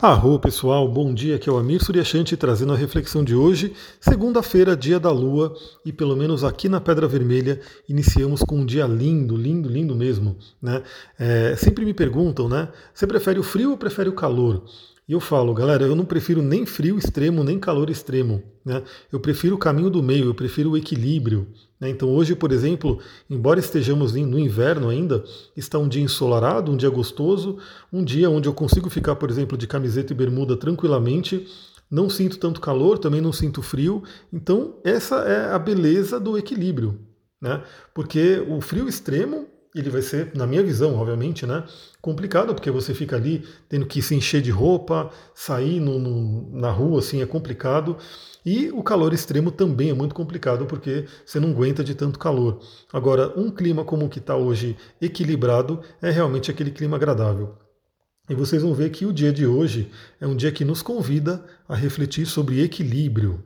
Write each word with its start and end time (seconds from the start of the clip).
Arro 0.00 0.38
pessoal, 0.38 0.88
bom 0.88 1.12
dia, 1.12 1.34
aqui 1.34 1.48
é 1.48 1.52
o 1.52 1.56
Amir 1.56 1.82
Suryashanti 1.82 2.36
trazendo 2.36 2.72
a 2.72 2.76
reflexão 2.76 3.24
de 3.24 3.34
hoje, 3.34 3.72
segunda-feira, 4.00 4.76
dia 4.76 5.00
da 5.00 5.10
lua, 5.10 5.56
e 5.84 5.92
pelo 5.92 6.14
menos 6.14 6.44
aqui 6.44 6.68
na 6.68 6.80
Pedra 6.80 7.08
Vermelha 7.08 7.60
iniciamos 7.88 8.40
com 8.44 8.58
um 8.58 8.64
dia 8.64 8.86
lindo, 8.86 9.36
lindo, 9.36 9.68
lindo 9.68 9.96
mesmo. 9.96 10.36
Né? 10.62 10.84
É, 11.18 11.56
sempre 11.56 11.84
me 11.84 11.92
perguntam, 11.92 12.48
né? 12.48 12.68
Você 12.94 13.08
prefere 13.08 13.40
o 13.40 13.42
frio 13.42 13.72
ou 13.72 13.76
prefere 13.76 14.08
o 14.08 14.12
calor? 14.12 14.62
E 15.08 15.12
eu 15.14 15.18
falo, 15.18 15.52
galera, 15.52 15.84
eu 15.84 15.96
não 15.96 16.04
prefiro 16.04 16.42
nem 16.42 16.64
frio 16.64 16.96
extremo, 16.96 17.42
nem 17.42 17.58
calor 17.58 17.90
extremo. 17.90 18.40
Né? 18.64 18.80
Eu 19.10 19.18
prefiro 19.18 19.56
o 19.56 19.58
caminho 19.58 19.90
do 19.90 20.00
meio, 20.00 20.26
eu 20.26 20.34
prefiro 20.34 20.70
o 20.70 20.76
equilíbrio. 20.76 21.48
Né? 21.80 21.88
Então 21.90 22.08
hoje, 22.08 22.34
por 22.34 22.52
exemplo, 22.52 22.98
embora 23.28 23.60
estejamos 23.60 24.12
no 24.14 24.38
inverno 24.38 24.88
ainda, 24.88 25.24
está 25.56 25.78
um 25.78 25.88
dia 25.88 26.02
ensolarado, 26.02 26.72
um 26.72 26.76
dia 26.76 26.90
gostoso, 26.90 27.58
um 27.92 28.02
dia 28.02 28.28
onde 28.30 28.48
eu 28.48 28.54
consigo 28.54 28.90
ficar, 28.90 29.16
por 29.16 29.30
exemplo, 29.30 29.56
de 29.56 29.66
camiseta 29.66 30.12
e 30.12 30.16
bermuda 30.16 30.56
tranquilamente, 30.56 31.46
não 31.90 32.10
sinto 32.10 32.38
tanto 32.38 32.60
calor, 32.60 32.98
também 32.98 33.20
não 33.20 33.32
sinto 33.32 33.62
frio. 33.62 34.02
Então 34.32 34.76
essa 34.84 35.16
é 35.20 35.52
a 35.52 35.58
beleza 35.58 36.18
do 36.20 36.36
equilíbrio. 36.36 36.98
Né? 37.40 37.62
Porque 37.94 38.44
o 38.48 38.60
frio 38.60 38.88
extremo 38.88 39.46
ele 39.74 39.90
vai 39.90 40.02
ser, 40.02 40.34
na 40.34 40.46
minha 40.46 40.62
visão, 40.62 40.94
obviamente, 40.96 41.46
né, 41.46 41.64
complicado, 42.00 42.54
porque 42.54 42.70
você 42.70 42.94
fica 42.94 43.16
ali 43.16 43.44
tendo 43.68 43.86
que 43.86 44.00
se 44.00 44.14
encher 44.14 44.40
de 44.40 44.50
roupa, 44.50 45.10
sair 45.34 45.80
no, 45.80 45.98
no, 45.98 46.50
na 46.58 46.70
rua, 46.70 47.00
assim, 47.00 47.22
é 47.22 47.26
complicado. 47.26 47.96
E 48.44 48.70
o 48.70 48.82
calor 48.82 49.12
extremo 49.12 49.50
também 49.50 49.90
é 49.90 49.94
muito 49.94 50.14
complicado, 50.14 50.66
porque 50.66 51.04
você 51.24 51.38
não 51.38 51.50
aguenta 51.50 51.84
de 51.84 51.94
tanto 51.94 52.18
calor. 52.18 52.60
Agora, 52.92 53.32
um 53.38 53.50
clima 53.50 53.84
como 53.84 54.06
o 54.06 54.08
que 54.08 54.18
está 54.18 54.36
hoje, 54.36 54.76
equilibrado, 55.00 55.80
é 56.00 56.10
realmente 56.10 56.50
aquele 56.50 56.70
clima 56.70 56.96
agradável. 56.96 57.56
E 58.28 58.34
vocês 58.34 58.62
vão 58.62 58.74
ver 58.74 58.90
que 58.90 59.06
o 59.06 59.12
dia 59.12 59.32
de 59.32 59.46
hoje 59.46 59.90
é 60.20 60.26
um 60.26 60.36
dia 60.36 60.52
que 60.52 60.64
nos 60.64 60.82
convida 60.82 61.42
a 61.66 61.74
refletir 61.74 62.26
sobre 62.26 62.62
equilíbrio. 62.62 63.42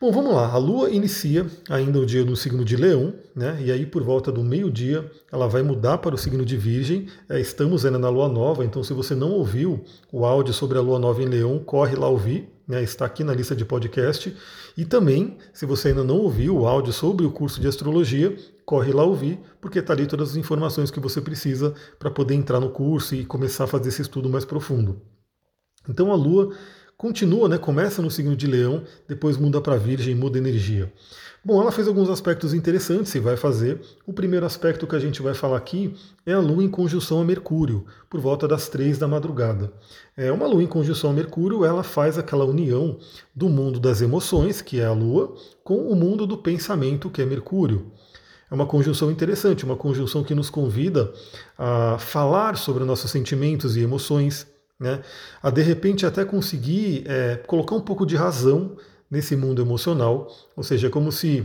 Bom, 0.00 0.12
vamos 0.12 0.32
lá. 0.32 0.52
A 0.52 0.56
Lua 0.58 0.90
inicia 0.90 1.44
ainda 1.68 1.98
o 1.98 2.06
dia 2.06 2.24
no 2.24 2.36
signo 2.36 2.64
de 2.64 2.76
Leão, 2.76 3.14
né? 3.34 3.60
E 3.60 3.72
aí 3.72 3.84
por 3.84 4.00
volta 4.04 4.30
do 4.30 4.44
meio-dia 4.44 5.10
ela 5.32 5.48
vai 5.48 5.60
mudar 5.60 5.98
para 5.98 6.14
o 6.14 6.18
signo 6.18 6.44
de 6.44 6.56
Virgem. 6.56 7.08
É, 7.28 7.40
estamos 7.40 7.84
ainda 7.84 7.98
na 7.98 8.08
Lua 8.08 8.28
Nova, 8.28 8.64
então 8.64 8.84
se 8.84 8.92
você 8.92 9.12
não 9.16 9.32
ouviu 9.32 9.84
o 10.12 10.24
áudio 10.24 10.54
sobre 10.54 10.78
a 10.78 10.80
Lua 10.80 11.00
Nova 11.00 11.20
em 11.20 11.26
Leão, 11.26 11.58
corre 11.58 11.96
lá 11.96 12.06
ouvir. 12.06 12.48
Né? 12.68 12.80
Está 12.80 13.06
aqui 13.06 13.24
na 13.24 13.34
lista 13.34 13.56
de 13.56 13.64
podcast. 13.64 14.36
E 14.76 14.84
também, 14.84 15.36
se 15.52 15.66
você 15.66 15.88
ainda 15.88 16.04
não 16.04 16.18
ouviu 16.18 16.58
o 16.58 16.68
áudio 16.68 16.92
sobre 16.92 17.26
o 17.26 17.32
curso 17.32 17.60
de 17.60 17.66
astrologia, 17.66 18.36
corre 18.64 18.92
lá 18.92 19.02
ouvir, 19.02 19.40
porque 19.60 19.80
está 19.80 19.94
ali 19.94 20.06
todas 20.06 20.30
as 20.30 20.36
informações 20.36 20.92
que 20.92 21.00
você 21.00 21.20
precisa 21.20 21.74
para 21.98 22.08
poder 22.08 22.34
entrar 22.34 22.60
no 22.60 22.70
curso 22.70 23.16
e 23.16 23.24
começar 23.24 23.64
a 23.64 23.66
fazer 23.66 23.88
esse 23.88 24.02
estudo 24.02 24.28
mais 24.28 24.44
profundo. 24.44 25.02
Então 25.88 26.12
a 26.12 26.14
Lua 26.14 26.54
continua, 26.98 27.48
né, 27.48 27.56
começa 27.56 28.02
no 28.02 28.10
signo 28.10 28.34
de 28.34 28.48
Leão, 28.48 28.82
depois 29.06 29.36
muda 29.36 29.60
para 29.60 29.76
Virgem, 29.76 30.16
muda 30.16 30.36
energia. 30.36 30.92
Bom, 31.44 31.62
ela 31.62 31.70
fez 31.70 31.86
alguns 31.86 32.10
aspectos 32.10 32.52
interessantes 32.52 33.14
e 33.14 33.20
vai 33.20 33.36
fazer. 33.36 33.80
O 34.04 34.12
primeiro 34.12 34.44
aspecto 34.44 34.88
que 34.88 34.96
a 34.96 34.98
gente 34.98 35.22
vai 35.22 35.32
falar 35.32 35.56
aqui 35.56 35.94
é 36.26 36.32
a 36.32 36.40
Lua 36.40 36.64
em 36.64 36.68
conjunção 36.68 37.20
a 37.20 37.24
Mercúrio, 37.24 37.86
por 38.10 38.20
volta 38.20 38.48
das 38.48 38.68
três 38.68 38.98
da 38.98 39.06
madrugada. 39.06 39.72
É 40.16 40.32
uma 40.32 40.48
Lua 40.48 40.64
em 40.64 40.66
conjunção 40.66 41.10
a 41.10 41.12
Mercúrio, 41.12 41.64
ela 41.64 41.84
faz 41.84 42.18
aquela 42.18 42.44
união 42.44 42.98
do 43.32 43.48
mundo 43.48 43.78
das 43.78 44.02
emoções, 44.02 44.60
que 44.60 44.80
é 44.80 44.84
a 44.84 44.92
Lua, 44.92 45.36
com 45.62 45.88
o 45.88 45.94
mundo 45.94 46.26
do 46.26 46.36
pensamento, 46.36 47.08
que 47.08 47.22
é 47.22 47.24
Mercúrio. 47.24 47.92
É 48.50 48.54
uma 48.54 48.66
conjunção 48.66 49.08
interessante, 49.08 49.64
uma 49.64 49.76
conjunção 49.76 50.24
que 50.24 50.34
nos 50.34 50.50
convida 50.50 51.12
a 51.56 51.96
falar 51.98 52.56
sobre 52.56 52.82
nossos 52.82 53.10
sentimentos 53.10 53.76
e 53.76 53.82
emoções, 53.82 54.46
né? 54.78 55.02
A 55.42 55.50
de 55.50 55.62
repente 55.62 56.06
até 56.06 56.24
conseguir 56.24 57.04
é, 57.06 57.36
colocar 57.36 57.74
um 57.74 57.80
pouco 57.80 58.06
de 58.06 58.16
razão 58.16 58.76
nesse 59.10 59.34
mundo 59.34 59.60
emocional, 59.60 60.28
ou 60.54 60.62
seja, 60.62 60.86
é 60.86 60.90
como 60.90 61.10
se 61.10 61.44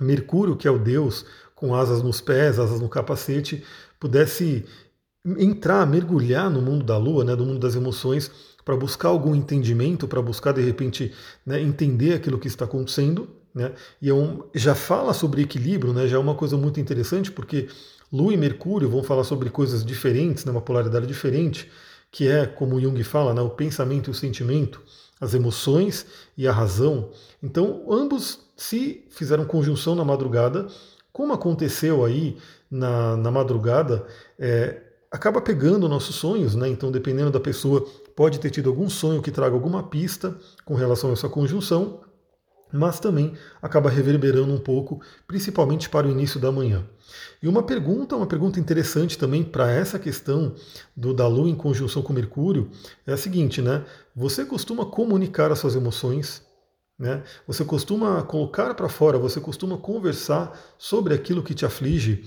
Mercúrio, 0.00 0.56
que 0.56 0.68
é 0.68 0.70
o 0.70 0.78
Deus 0.78 1.24
com 1.54 1.74
asas 1.74 2.02
nos 2.02 2.20
pés, 2.20 2.58
asas 2.58 2.80
no 2.80 2.88
capacete, 2.88 3.64
pudesse 3.98 4.64
entrar, 5.38 5.86
mergulhar 5.86 6.50
no 6.50 6.60
mundo 6.60 6.84
da 6.84 6.96
Lua, 6.96 7.24
né, 7.24 7.34
do 7.34 7.44
mundo 7.44 7.58
das 7.58 7.74
emoções, 7.74 8.30
para 8.64 8.76
buscar 8.76 9.08
algum 9.08 9.34
entendimento, 9.34 10.06
para 10.06 10.20
buscar 10.20 10.52
de 10.52 10.60
repente 10.60 11.12
né, 11.44 11.60
entender 11.60 12.14
aquilo 12.14 12.38
que 12.38 12.46
está 12.46 12.64
acontecendo. 12.64 13.28
Né, 13.54 13.72
e 14.02 14.10
é 14.10 14.14
um, 14.14 14.42
já 14.54 14.74
fala 14.74 15.14
sobre 15.14 15.42
equilíbrio, 15.42 15.94
né, 15.94 16.06
já 16.06 16.16
é 16.16 16.20
uma 16.20 16.34
coisa 16.34 16.58
muito 16.58 16.78
interessante, 16.78 17.32
porque 17.32 17.68
Lua 18.12 18.34
e 18.34 18.36
Mercúrio 18.36 18.88
vão 18.88 19.02
falar 19.02 19.24
sobre 19.24 19.48
coisas 19.48 19.84
diferentes, 19.84 20.44
né, 20.44 20.52
uma 20.52 20.60
polaridade 20.60 21.06
diferente 21.06 21.70
que 22.16 22.26
é, 22.26 22.46
como 22.46 22.80
Jung 22.80 23.04
fala, 23.04 23.34
né, 23.34 23.42
o 23.42 23.50
pensamento 23.50 24.08
e 24.08 24.10
o 24.10 24.14
sentimento, 24.14 24.80
as 25.20 25.34
emoções 25.34 26.06
e 26.34 26.48
a 26.48 26.52
razão. 26.52 27.10
Então, 27.42 27.84
ambos 27.90 28.38
se 28.56 29.04
fizeram 29.10 29.44
conjunção 29.44 29.94
na 29.94 30.02
madrugada, 30.02 30.66
como 31.12 31.34
aconteceu 31.34 32.06
aí 32.06 32.38
na, 32.70 33.18
na 33.18 33.30
madrugada, 33.30 34.06
é, 34.38 34.80
acaba 35.10 35.42
pegando 35.42 35.90
nossos 35.90 36.16
sonhos, 36.16 36.54
né? 36.54 36.66
Então, 36.70 36.90
dependendo 36.90 37.30
da 37.30 37.38
pessoa, 37.38 37.86
pode 38.16 38.40
ter 38.40 38.48
tido 38.48 38.70
algum 38.70 38.88
sonho 38.88 39.20
que 39.20 39.30
traga 39.30 39.54
alguma 39.54 39.82
pista 39.82 40.34
com 40.64 40.74
relação 40.74 41.10
a 41.10 41.12
essa 41.12 41.28
conjunção, 41.28 42.00
mas 42.72 43.00
também 43.00 43.34
acaba 43.62 43.90
reverberando 43.90 44.52
um 44.52 44.58
pouco, 44.58 45.00
principalmente 45.26 45.88
para 45.88 46.06
o 46.06 46.10
início 46.10 46.40
da 46.40 46.50
manhã. 46.50 46.84
E 47.42 47.48
uma 47.48 47.62
pergunta, 47.62 48.16
uma 48.16 48.26
pergunta 48.26 48.58
interessante 48.58 49.16
também 49.16 49.44
para 49.44 49.70
essa 49.70 49.98
questão 49.98 50.54
do 50.96 51.14
da 51.14 51.26
Lua 51.28 51.48
em 51.48 51.54
conjunção 51.54 52.02
com 52.02 52.12
Mercúrio 52.12 52.70
é 53.06 53.12
a 53.12 53.16
seguinte, 53.16 53.62
né? 53.62 53.84
Você 54.14 54.44
costuma 54.44 54.86
comunicar 54.86 55.52
as 55.52 55.58
suas 55.58 55.76
emoções, 55.76 56.42
né? 56.98 57.22
Você 57.46 57.64
costuma 57.64 58.22
colocar 58.22 58.74
para 58.74 58.88
fora, 58.88 59.18
você 59.18 59.38
costuma 59.38 59.76
conversar 59.76 60.58
sobre 60.78 61.14
aquilo 61.14 61.42
que 61.42 61.54
te 61.54 61.66
aflige 61.66 62.24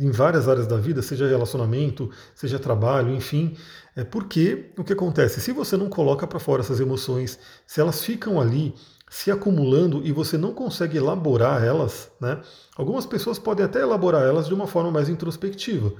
em 0.00 0.10
várias 0.10 0.48
áreas 0.48 0.68
da 0.68 0.76
vida, 0.76 1.02
seja 1.02 1.26
relacionamento, 1.26 2.08
seja 2.34 2.58
trabalho, 2.60 3.12
enfim. 3.12 3.56
É 3.96 4.04
porque 4.04 4.72
o 4.78 4.84
que 4.84 4.92
acontece? 4.92 5.40
Se 5.40 5.50
você 5.52 5.76
não 5.76 5.88
coloca 5.88 6.26
para 6.26 6.38
fora 6.38 6.62
essas 6.62 6.78
emoções, 6.78 7.38
se 7.66 7.80
elas 7.80 8.04
ficam 8.04 8.40
ali 8.40 8.72
se 9.08 9.30
acumulando 9.30 10.04
e 10.04 10.12
você 10.12 10.36
não 10.36 10.52
consegue 10.52 10.98
elaborar 10.98 11.62
elas, 11.62 12.10
né? 12.20 12.40
Algumas 12.76 13.06
pessoas 13.06 13.38
podem 13.38 13.64
até 13.64 13.80
elaborar 13.80 14.22
elas 14.22 14.46
de 14.46 14.54
uma 14.54 14.66
forma 14.66 14.90
mais 14.90 15.08
introspectiva, 15.08 15.92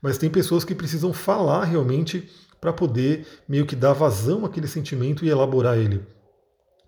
mas 0.00 0.18
tem 0.18 0.30
pessoas 0.30 0.64
que 0.64 0.74
precisam 0.74 1.12
falar 1.12 1.64
realmente 1.64 2.28
para 2.60 2.72
poder 2.72 3.26
meio 3.46 3.66
que 3.66 3.76
dar 3.76 3.92
vazão 3.92 4.44
àquele 4.44 4.66
sentimento 4.66 5.24
e 5.24 5.28
elaborar 5.28 5.76
ele. 5.76 6.02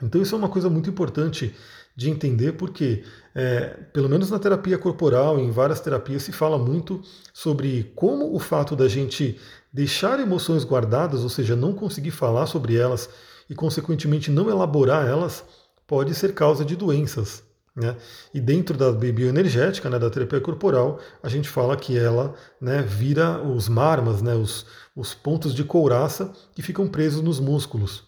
Então 0.03 0.21
isso 0.21 0.35
é 0.35 0.39
uma 0.39 0.49
coisa 0.49 0.71
muito 0.71 0.89
importante 0.89 1.55
de 1.95 2.11
entender, 2.11 2.53
porque 2.53 3.05
é, 3.35 3.69
pelo 3.93 4.09
menos 4.09 4.31
na 4.31 4.39
terapia 4.39 4.77
corporal, 4.77 5.39
em 5.39 5.51
várias 5.51 5.81
terapias, 5.81 6.23
se 6.23 6.33
fala 6.33 6.59
muito 6.59 7.01
sobre 7.33 7.93
como 7.95 8.35
o 8.35 8.39
fato 8.39 8.77
da 8.77 8.87
gente 8.87 9.41
deixar 9.73 10.21
emoções 10.21 10.65
guardadas, 10.65 11.23
ou 11.23 11.29
seja, 11.31 11.57
não 11.57 11.73
conseguir 11.73 12.11
falar 12.11 12.47
sobre 12.47 12.77
elas 12.77 13.09
e 13.49 13.55
consequentemente 13.55 14.31
não 14.31 14.51
elaborar 14.51 15.07
elas, 15.07 15.45
pode 15.87 16.15
ser 16.15 16.35
causa 16.35 16.65
de 16.65 16.77
doenças. 16.77 17.45
Né? 17.75 17.95
E 18.33 18.41
dentro 18.41 18.77
da 18.77 18.91
bioenergética, 18.91 19.91
né, 19.91 19.99
da 19.99 20.09
terapia 20.09 20.41
corporal, 20.41 20.99
a 21.23 21.29
gente 21.29 21.49
fala 21.49 21.77
que 21.77 21.97
ela 21.97 22.35
né, 22.59 22.83
vira 22.83 23.43
os 23.43 23.69
marmas, 23.69 24.23
né, 24.23 24.35
os, 24.35 24.65
os 24.95 25.13
pontos 25.13 25.55
de 25.55 25.63
couraça 25.63 26.33
que 26.55 26.63
ficam 26.63 26.89
presos 26.89 27.21
nos 27.21 27.39
músculos. 27.39 28.05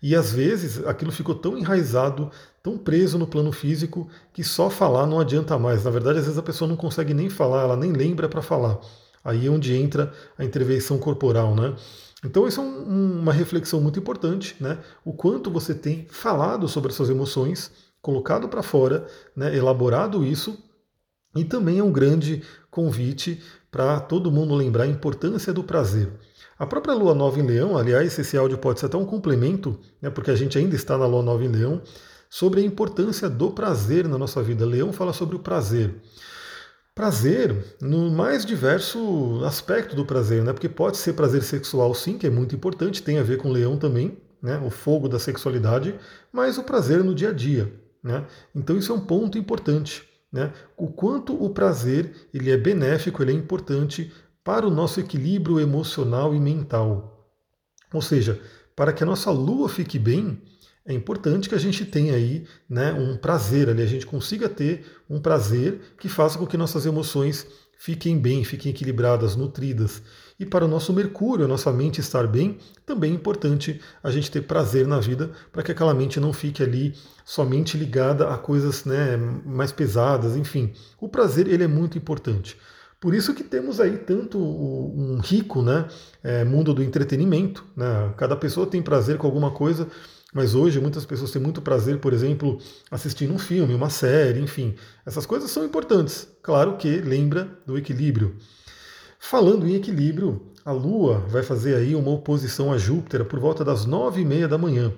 E 0.00 0.14
às 0.14 0.32
vezes 0.32 0.86
aquilo 0.86 1.10
ficou 1.10 1.34
tão 1.34 1.58
enraizado, 1.58 2.30
tão 2.62 2.78
preso 2.78 3.18
no 3.18 3.26
plano 3.26 3.50
físico, 3.50 4.08
que 4.32 4.44
só 4.44 4.70
falar 4.70 5.06
não 5.06 5.18
adianta 5.18 5.58
mais. 5.58 5.82
Na 5.82 5.90
verdade, 5.90 6.18
às 6.18 6.24
vezes 6.24 6.38
a 6.38 6.42
pessoa 6.42 6.68
não 6.68 6.76
consegue 6.76 7.12
nem 7.12 7.28
falar, 7.28 7.62
ela 7.62 7.76
nem 7.76 7.92
lembra 7.92 8.28
para 8.28 8.40
falar. 8.40 8.78
Aí 9.24 9.46
é 9.46 9.50
onde 9.50 9.74
entra 9.74 10.12
a 10.38 10.44
intervenção 10.44 10.96
corporal, 10.98 11.56
né? 11.56 11.74
Então 12.24 12.48
isso 12.48 12.60
é 12.60 12.64
um, 12.64 13.20
uma 13.20 13.32
reflexão 13.32 13.80
muito 13.80 13.98
importante, 13.98 14.56
né? 14.60 14.78
O 15.04 15.12
quanto 15.12 15.50
você 15.50 15.74
tem 15.74 16.06
falado 16.10 16.66
sobre 16.68 16.90
as 16.90 16.96
suas 16.96 17.10
emoções, 17.10 17.70
colocado 18.02 18.48
para 18.48 18.62
fora, 18.62 19.06
né? 19.36 19.54
elaborado 19.56 20.24
isso, 20.24 20.58
e 21.36 21.44
também 21.44 21.78
é 21.78 21.82
um 21.82 21.92
grande 21.92 22.42
convite 22.70 23.42
para 23.70 24.00
todo 24.00 24.32
mundo 24.32 24.54
lembrar 24.54 24.84
a 24.84 24.88
importância 24.88 25.52
do 25.52 25.62
prazer. 25.62 26.10
A 26.58 26.66
própria 26.66 26.94
Lua 26.94 27.14
Nova 27.14 27.38
em 27.38 27.46
Leão, 27.46 27.76
aliás, 27.76 28.18
esse 28.18 28.36
áudio 28.36 28.58
pode 28.58 28.80
ser 28.80 28.86
até 28.86 28.96
um 28.96 29.04
complemento, 29.04 29.78
né, 30.02 30.10
porque 30.10 30.30
a 30.30 30.34
gente 30.34 30.58
ainda 30.58 30.74
está 30.74 30.98
na 30.98 31.06
Lua 31.06 31.22
Nova 31.22 31.44
em 31.44 31.48
Leão, 31.48 31.80
sobre 32.28 32.60
a 32.60 32.64
importância 32.64 33.28
do 33.28 33.50
prazer 33.50 34.08
na 34.08 34.18
nossa 34.18 34.42
vida. 34.42 34.66
Leão 34.66 34.92
fala 34.92 35.12
sobre 35.12 35.36
o 35.36 35.38
prazer. 35.38 35.94
Prazer 36.98 37.76
no 37.80 38.10
mais 38.10 38.44
diverso 38.44 39.40
aspecto 39.44 39.94
do 39.94 40.04
prazer, 40.04 40.42
né? 40.42 40.52
Porque 40.52 40.68
pode 40.68 40.96
ser 40.96 41.12
prazer 41.12 41.44
sexual, 41.44 41.94
sim, 41.94 42.18
que 42.18 42.26
é 42.26 42.30
muito 42.30 42.56
importante, 42.56 43.04
tem 43.04 43.20
a 43.20 43.22
ver 43.22 43.38
com 43.38 43.52
leão 43.52 43.78
também, 43.78 44.18
né? 44.42 44.60
O 44.66 44.68
fogo 44.68 45.08
da 45.08 45.16
sexualidade, 45.16 45.94
mas 46.32 46.58
o 46.58 46.64
prazer 46.64 47.04
no 47.04 47.14
dia 47.14 47.28
a 47.28 47.32
dia, 47.32 47.72
né? 48.02 48.26
Então 48.52 48.76
isso 48.76 48.90
é 48.90 48.96
um 48.96 49.00
ponto 49.00 49.38
importante, 49.38 50.02
né? 50.32 50.52
O 50.76 50.88
quanto 50.88 51.40
o 51.40 51.50
prazer 51.50 52.12
ele 52.34 52.50
é 52.50 52.56
benéfico, 52.56 53.22
ele 53.22 53.30
é 53.30 53.36
importante 53.36 54.12
para 54.42 54.66
o 54.66 54.70
nosso 54.70 54.98
equilíbrio 54.98 55.60
emocional 55.60 56.34
e 56.34 56.40
mental. 56.40 57.32
Ou 57.94 58.02
seja, 58.02 58.40
para 58.74 58.92
que 58.92 59.04
a 59.04 59.06
nossa 59.06 59.30
lua 59.30 59.68
fique 59.68 60.00
bem, 60.00 60.42
é 60.88 60.94
importante 60.94 61.50
que 61.50 61.54
a 61.54 61.58
gente 61.58 61.84
tenha 61.84 62.14
aí 62.14 62.46
né, 62.68 62.94
um 62.94 63.14
prazer 63.14 63.68
ali, 63.68 63.82
a 63.82 63.86
gente 63.86 64.06
consiga 64.06 64.48
ter 64.48 64.86
um 65.08 65.20
prazer 65.20 65.80
que 66.00 66.08
faça 66.08 66.38
com 66.38 66.46
que 66.46 66.56
nossas 66.56 66.86
emoções 66.86 67.46
fiquem 67.76 68.18
bem, 68.18 68.42
fiquem 68.42 68.70
equilibradas, 68.70 69.36
nutridas. 69.36 70.02
E 70.40 70.46
para 70.46 70.64
o 70.64 70.68
nosso 70.68 70.92
Mercúrio, 70.94 71.44
a 71.44 71.48
nossa 71.48 71.70
mente 71.70 72.00
estar 72.00 72.26
bem, 72.26 72.56
também 72.86 73.12
é 73.12 73.14
importante 73.14 73.80
a 74.02 74.10
gente 74.10 74.30
ter 74.30 74.40
prazer 74.42 74.86
na 74.86 74.98
vida, 74.98 75.30
para 75.52 75.62
que 75.62 75.70
aquela 75.70 75.92
mente 75.92 76.18
não 76.18 76.32
fique 76.32 76.62
ali 76.62 76.94
somente 77.22 77.76
ligada 77.76 78.30
a 78.30 78.38
coisas 78.38 78.86
né, 78.86 79.18
mais 79.44 79.70
pesadas, 79.70 80.36
enfim. 80.36 80.72
O 80.98 81.06
prazer 81.06 81.46
ele 81.48 81.64
é 81.64 81.68
muito 81.68 81.98
importante. 81.98 82.56
Por 82.98 83.14
isso 83.14 83.34
que 83.34 83.44
temos 83.44 83.78
aí 83.78 83.96
tanto 83.98 84.38
um 84.38 85.18
rico 85.18 85.62
né, 85.62 85.86
é, 86.22 86.44
mundo 86.44 86.72
do 86.72 86.82
entretenimento. 86.82 87.64
Né? 87.76 88.12
Cada 88.16 88.34
pessoa 88.34 88.66
tem 88.66 88.82
prazer 88.82 89.18
com 89.18 89.26
alguma 89.26 89.52
coisa, 89.52 89.86
mas 90.34 90.54
hoje 90.54 90.80
muitas 90.80 91.06
pessoas 91.06 91.30
têm 91.30 91.40
muito 91.40 91.62
prazer, 91.62 91.98
por 91.98 92.12
exemplo, 92.12 92.58
assistindo 92.90 93.32
um 93.32 93.38
filme, 93.38 93.74
uma 93.74 93.88
série, 93.88 94.40
enfim. 94.40 94.74
Essas 95.06 95.24
coisas 95.24 95.50
são 95.50 95.64
importantes. 95.64 96.28
Claro 96.42 96.76
que 96.76 97.00
lembra 97.00 97.48
do 97.66 97.78
equilíbrio. 97.78 98.36
Falando 99.18 99.66
em 99.66 99.74
equilíbrio, 99.74 100.52
a 100.64 100.72
Lua 100.72 101.20
vai 101.28 101.42
fazer 101.42 101.74
aí 101.74 101.94
uma 101.94 102.10
oposição 102.10 102.72
a 102.72 102.78
Júpiter 102.78 103.24
por 103.24 103.40
volta 103.40 103.64
das 103.64 103.86
nove 103.86 104.20
e 104.20 104.24
meia 104.24 104.46
da 104.46 104.58
manhã. 104.58 104.92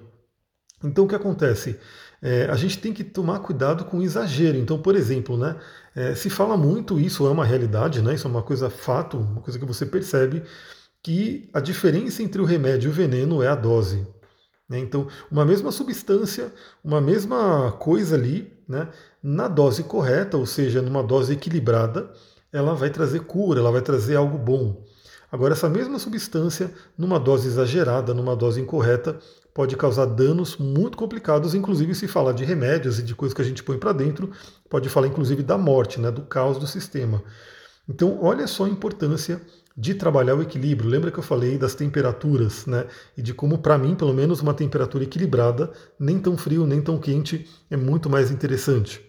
Então 0.83 1.05
o 1.05 1.09
que 1.09 1.15
acontece? 1.15 1.79
É, 2.21 2.47
a 2.51 2.57
gente 2.57 2.79
tem 2.79 2.93
que 2.93 3.05
tomar 3.05 3.39
cuidado 3.39 3.85
com 3.85 3.99
o 3.99 4.03
exagero. 4.03 4.59
Então, 4.59 4.79
por 4.83 4.97
exemplo, 4.97 5.37
né, 5.37 5.57
é, 5.95 6.15
se 6.15 6.29
fala 6.29 6.57
muito, 6.57 6.99
isso 6.99 7.27
é 7.27 7.31
uma 7.31 7.45
realidade, 7.45 8.03
né, 8.03 8.15
isso 8.15 8.27
é 8.27 8.31
uma 8.31 8.43
coisa 8.43 8.69
fato, 8.69 9.17
uma 9.17 9.41
coisa 9.41 9.59
que 9.59 9.65
você 9.65 9.87
percebe, 9.87 10.43
que 11.03 11.49
a 11.55 11.61
diferença 11.61 12.23
entre 12.23 12.43
o 12.43 12.45
remédio 12.45 12.89
e 12.89 12.91
o 12.91 12.95
veneno 12.95 13.43
é 13.43 13.49
a 13.49 13.55
dose. 13.55 14.07
Né? 14.71 14.79
Então, 14.79 15.09
uma 15.29 15.45
mesma 15.45 15.73
substância, 15.73 16.53
uma 16.83 17.01
mesma 17.01 17.73
coisa 17.73 18.15
ali, 18.15 18.53
né, 18.69 18.89
na 19.21 19.49
dose 19.49 19.83
correta, 19.83 20.37
ou 20.37 20.47
seja, 20.47 20.81
numa 20.81 21.03
dose 21.03 21.33
equilibrada, 21.33 22.09
ela 22.53 22.73
vai 22.75 22.89
trazer 22.89 23.21
cura, 23.23 23.59
ela 23.59 23.73
vai 23.73 23.83
trazer 23.83 24.15
algo 24.15 24.39
bom. 24.39 24.85
Agora, 25.31 25.55
essa 25.55 25.69
mesma 25.69 25.99
substância, 25.99 26.73
numa 26.97 27.19
dose 27.19 27.49
exagerada, 27.49 28.15
numa 28.15 28.35
dose 28.37 28.61
incorreta, 28.61 29.19
pode 29.53 29.77
causar 29.77 30.07
danos 30.07 30.57
muito 30.57 30.97
complicados, 30.97 31.55
inclusive 31.55 31.95
se 31.95 32.07
falar 32.07 32.33
de 32.33 32.45
remédios 32.45 32.99
e 32.99 33.03
de 33.03 33.15
coisas 33.15 33.35
que 33.35 33.43
a 33.43 33.45
gente 33.45 33.63
põe 33.63 33.77
para 33.77 33.93
dentro, 33.93 34.31
pode 34.69 34.89
falar 34.89 35.09
inclusive 35.09 35.43
da 35.43 35.59
morte, 35.59 36.01
né, 36.01 36.11
do 36.11 36.23
caos 36.23 36.59
do 36.59 36.67
sistema. 36.67 37.23
Então, 37.89 38.19
olha 38.23 38.47
só 38.47 38.65
a 38.65 38.69
importância 38.69 39.41
de 39.81 39.95
trabalhar 39.95 40.35
o 40.35 40.43
equilíbrio. 40.43 40.91
Lembra 40.91 41.11
que 41.11 41.19
eu 41.19 41.23
falei 41.23 41.57
das 41.57 41.75
temperaturas, 41.75 42.67
né? 42.67 42.85
E 43.17 43.23
de 43.23 43.33
como, 43.33 43.57
para 43.57 43.79
mim, 43.79 43.95
pelo 43.95 44.13
menos, 44.13 44.43
uma 44.43 44.53
temperatura 44.53 45.05
equilibrada, 45.05 45.71
nem 45.99 46.19
tão 46.19 46.37
frio, 46.37 46.67
nem 46.67 46.83
tão 46.83 46.99
quente, 46.99 47.49
é 47.71 47.79
muito 47.79 48.11
mais 48.11 48.31
interessante. 48.31 49.01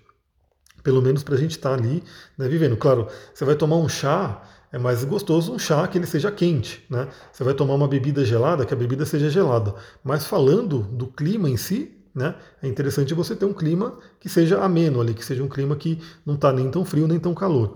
Pelo 0.81 1.01
menos 1.01 1.23
para 1.23 1.35
a 1.35 1.37
gente 1.37 1.51
estar 1.51 1.71
tá 1.71 1.75
ali 1.75 2.01
né, 2.37 2.47
vivendo. 2.47 2.77
Claro, 2.77 3.07
você 3.33 3.43
vai 3.43 3.55
tomar 3.55 3.75
um 3.75 3.89
chá, 3.89 4.43
é 4.71 4.79
mais 4.79 5.03
gostoso 5.03 5.51
um 5.51 5.59
chá 5.59 5.85
que 5.89 5.97
ele 5.97 6.07
seja 6.07 6.31
quente, 6.31 6.85
né? 6.89 7.09
Você 7.33 7.43
vai 7.43 7.53
tomar 7.53 7.73
uma 7.73 7.87
bebida 7.87 8.23
gelada, 8.23 8.65
que 8.65 8.73
a 8.73 8.77
bebida 8.77 9.05
seja 9.05 9.29
gelada. 9.29 9.75
Mas 10.01 10.25
falando 10.25 10.79
do 10.79 11.05
clima 11.05 11.49
em 11.49 11.57
si, 11.57 11.97
né? 12.15 12.33
É 12.63 12.67
interessante 12.69 13.13
você 13.13 13.35
ter 13.35 13.43
um 13.43 13.53
clima 13.53 13.99
que 14.21 14.29
seja 14.29 14.63
ameno 14.63 15.01
ali, 15.01 15.13
que 15.13 15.25
seja 15.25 15.43
um 15.43 15.49
clima 15.49 15.75
que 15.75 15.99
não 16.25 16.35
está 16.35 16.53
nem 16.53 16.71
tão 16.71 16.85
frio 16.85 17.09
nem 17.09 17.19
tão 17.19 17.33
calor. 17.33 17.75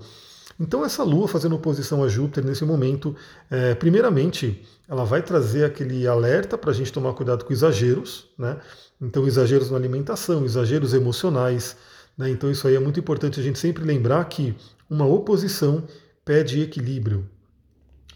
Então 0.60 0.86
essa 0.86 1.04
Lua 1.04 1.28
fazendo 1.28 1.56
oposição 1.56 2.04
a 2.04 2.08
Júpiter 2.08 2.44
nesse 2.46 2.64
momento, 2.64 3.16
é, 3.50 3.76
primeiramente, 3.76 4.66
ela 4.88 5.04
vai 5.04 5.22
trazer 5.22 5.66
aquele 5.66 6.08
alerta 6.08 6.58
para 6.58 6.72
a 6.72 6.74
gente 6.74 6.94
tomar 6.94 7.14
cuidado 7.14 7.44
com 7.44 7.52
exageros, 7.52 8.30
né? 8.38 8.58
Então 9.02 9.28
exageros 9.28 9.70
na 9.70 9.78
alimentação, 9.78 10.46
exageros 10.46 10.94
emocionais, 10.94 11.76
né? 12.18 12.30
Então 12.30 12.50
isso 12.50 12.68
aí 12.68 12.76
é 12.76 12.80
muito 12.80 13.00
importante 13.00 13.40
a 13.40 13.44
gente 13.44 13.60
sempre 13.60 13.84
lembrar 13.84 14.24
que 14.26 14.56
uma 14.90 15.06
oposição 15.06 15.84
pede 16.24 16.62
equilíbrio. 16.62 17.30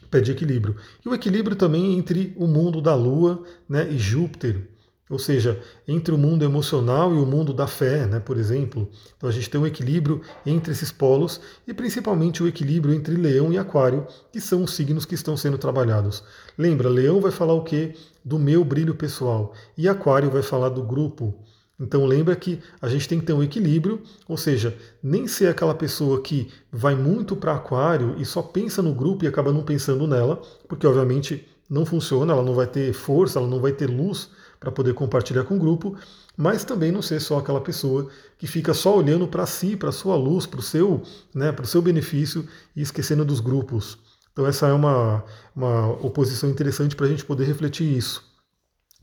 Pede 0.10 0.32
equilíbrio. 0.32 0.76
E 1.06 1.10
o 1.10 1.14
equilíbrio 1.14 1.56
também 1.56 1.98
entre 1.98 2.34
o 2.38 2.48
mundo 2.48 2.82
da 2.82 2.96
Lua 2.96 3.44
né, 3.68 3.88
e 3.92 3.98
Júpiter. 3.98 4.68
Ou 5.10 5.18
seja, 5.18 5.60
entre 5.88 6.14
o 6.14 6.18
mundo 6.18 6.46
emocional 6.46 7.12
e 7.14 7.18
o 7.18 7.26
mundo 7.26 7.52
da 7.52 7.66
fé, 7.66 8.06
né, 8.06 8.20
por 8.20 8.38
exemplo. 8.38 8.88
Então 9.18 9.28
a 9.28 9.32
gente 9.32 9.50
tem 9.50 9.60
um 9.60 9.66
equilíbrio 9.66 10.22
entre 10.46 10.72
esses 10.72 10.92
polos 10.92 11.42
e 11.68 11.74
principalmente 11.74 12.44
o 12.44 12.48
equilíbrio 12.48 12.94
entre 12.94 13.16
Leão 13.16 13.52
e 13.52 13.58
Aquário, 13.58 14.06
que 14.32 14.40
são 14.40 14.64
os 14.64 14.76
signos 14.76 15.06
que 15.06 15.16
estão 15.16 15.36
sendo 15.36 15.58
trabalhados. 15.58 16.24
Lembra, 16.56 16.88
Leão 16.88 17.20
vai 17.20 17.32
falar 17.32 17.54
o 17.54 17.64
quê? 17.64 17.96
Do 18.24 18.38
meu 18.38 18.64
brilho 18.64 18.94
pessoal. 18.94 19.54
E 19.76 19.90
Aquário 19.90 20.30
vai 20.30 20.44
falar 20.44 20.70
do 20.70 20.84
grupo. 20.84 21.34
Então 21.80 22.06
lembra 22.06 22.36
que 22.36 22.60
a 22.80 22.88
gente 22.88 23.08
tem 23.08 23.20
que 23.20 23.26
ter 23.26 23.34
um 23.34 23.42
equilíbrio, 23.42 24.04
ou 24.28 24.38
seja, 24.38 24.78
nem 25.02 25.28
ser 25.28 25.48
aquela 25.48 25.74
pessoa 25.74 26.22
que 26.22 26.52
vai 26.72 26.94
muito 26.94 27.36
para 27.36 27.56
aquário 27.56 28.16
e 28.20 28.26
só 28.26 28.44
pensa 28.44 28.84
no 28.84 28.94
grupo 28.94 29.24
e 29.24 29.28
acaba 29.28 29.52
não 29.52 29.64
pensando 29.64 30.06
nela, 30.06 30.42
porque 30.68 30.86
obviamente 30.86 31.48
não 31.70 31.86
funciona, 31.86 32.34
ela 32.34 32.44
não 32.44 32.54
vai 32.54 32.68
ter 32.68 32.92
força, 32.94 33.40
ela 33.40 33.48
não 33.48 33.62
vai 33.62 33.72
ter 33.72 33.88
luz 33.88 34.30
para 34.60 34.72
poder 34.72 34.94
compartilhar 34.94 35.44
com 35.44 35.56
o 35.56 35.60
grupo, 35.60 35.96
mas 36.36 36.64
também 36.64 36.92
não 36.92 37.02
ser 37.02 37.20
só 37.20 37.40
aquela 37.40 37.62
pessoa 37.62 38.10
que 38.38 38.48
fica 38.48 38.74
só 38.74 38.98
olhando 38.98 39.28
para 39.28 39.46
si, 39.46 39.76
para 39.76 39.90
a 39.90 39.94
sua 39.94 40.16
luz, 40.16 40.46
para 40.46 40.60
o 40.60 40.64
seu, 40.64 41.02
né, 41.34 41.52
para 41.52 41.64
o 41.64 41.68
seu 41.68 41.82
benefício 41.82 42.48
e 42.76 42.82
esquecendo 42.82 43.24
dos 43.24 43.40
grupos. 43.40 43.98
Então 44.32 44.46
essa 44.46 44.68
é 44.68 44.74
uma, 44.74 45.24
uma 45.56 45.92
oposição 46.06 46.50
interessante 46.50 46.96
para 46.96 47.06
a 47.06 47.10
gente 47.10 47.26
poder 47.26 47.46
refletir 47.46 47.86
isso. 47.86 48.24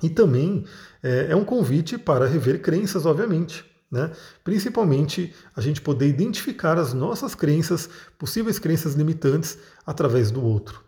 E 0.02 0.10
também 0.10 0.64
é, 1.02 1.28
é 1.30 1.36
um 1.36 1.44
convite 1.44 1.96
para 1.96 2.26
rever 2.26 2.60
crenças, 2.60 3.06
obviamente. 3.06 3.64
Né? 3.90 4.10
Principalmente 4.42 5.32
a 5.54 5.60
gente 5.60 5.80
poder 5.80 6.08
identificar 6.08 6.78
as 6.78 6.92
nossas 6.92 7.34
crenças, 7.34 7.88
possíveis 8.18 8.58
crenças 8.58 8.94
limitantes, 8.94 9.58
através 9.86 10.30
do 10.30 10.44
outro. 10.44 10.85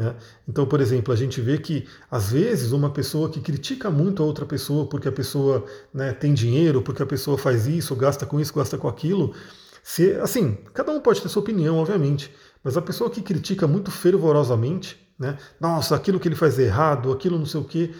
Né? 0.00 0.16
Então, 0.48 0.64
por 0.64 0.80
exemplo, 0.80 1.12
a 1.12 1.16
gente 1.16 1.42
vê 1.42 1.58
que 1.58 1.86
às 2.10 2.32
vezes 2.32 2.72
uma 2.72 2.88
pessoa 2.88 3.28
que 3.28 3.38
critica 3.38 3.90
muito 3.90 4.22
a 4.22 4.26
outra 4.26 4.46
pessoa 4.46 4.86
porque 4.86 5.06
a 5.06 5.12
pessoa 5.12 5.62
né, 5.92 6.10
tem 6.14 6.32
dinheiro, 6.32 6.80
porque 6.80 7.02
a 7.02 7.06
pessoa 7.06 7.36
faz 7.36 7.66
isso, 7.66 7.94
gasta 7.94 8.24
com 8.24 8.40
isso, 8.40 8.54
gasta 8.54 8.78
com 8.78 8.88
aquilo. 8.88 9.34
Se, 9.82 10.14
assim, 10.14 10.56
cada 10.72 10.90
um 10.90 11.00
pode 11.00 11.20
ter 11.20 11.28
sua 11.28 11.42
opinião, 11.42 11.76
obviamente, 11.76 12.34
mas 12.64 12.78
a 12.78 12.82
pessoa 12.82 13.10
que 13.10 13.20
critica 13.20 13.66
muito 13.66 13.90
fervorosamente, 13.90 14.98
né, 15.18 15.36
nossa, 15.60 15.94
aquilo 15.94 16.18
que 16.18 16.28
ele 16.28 16.34
faz 16.34 16.58
é 16.58 16.62
errado, 16.62 17.12
aquilo 17.12 17.38
não 17.38 17.44
sei 17.44 17.60
o 17.60 17.64
quê, 17.64 17.90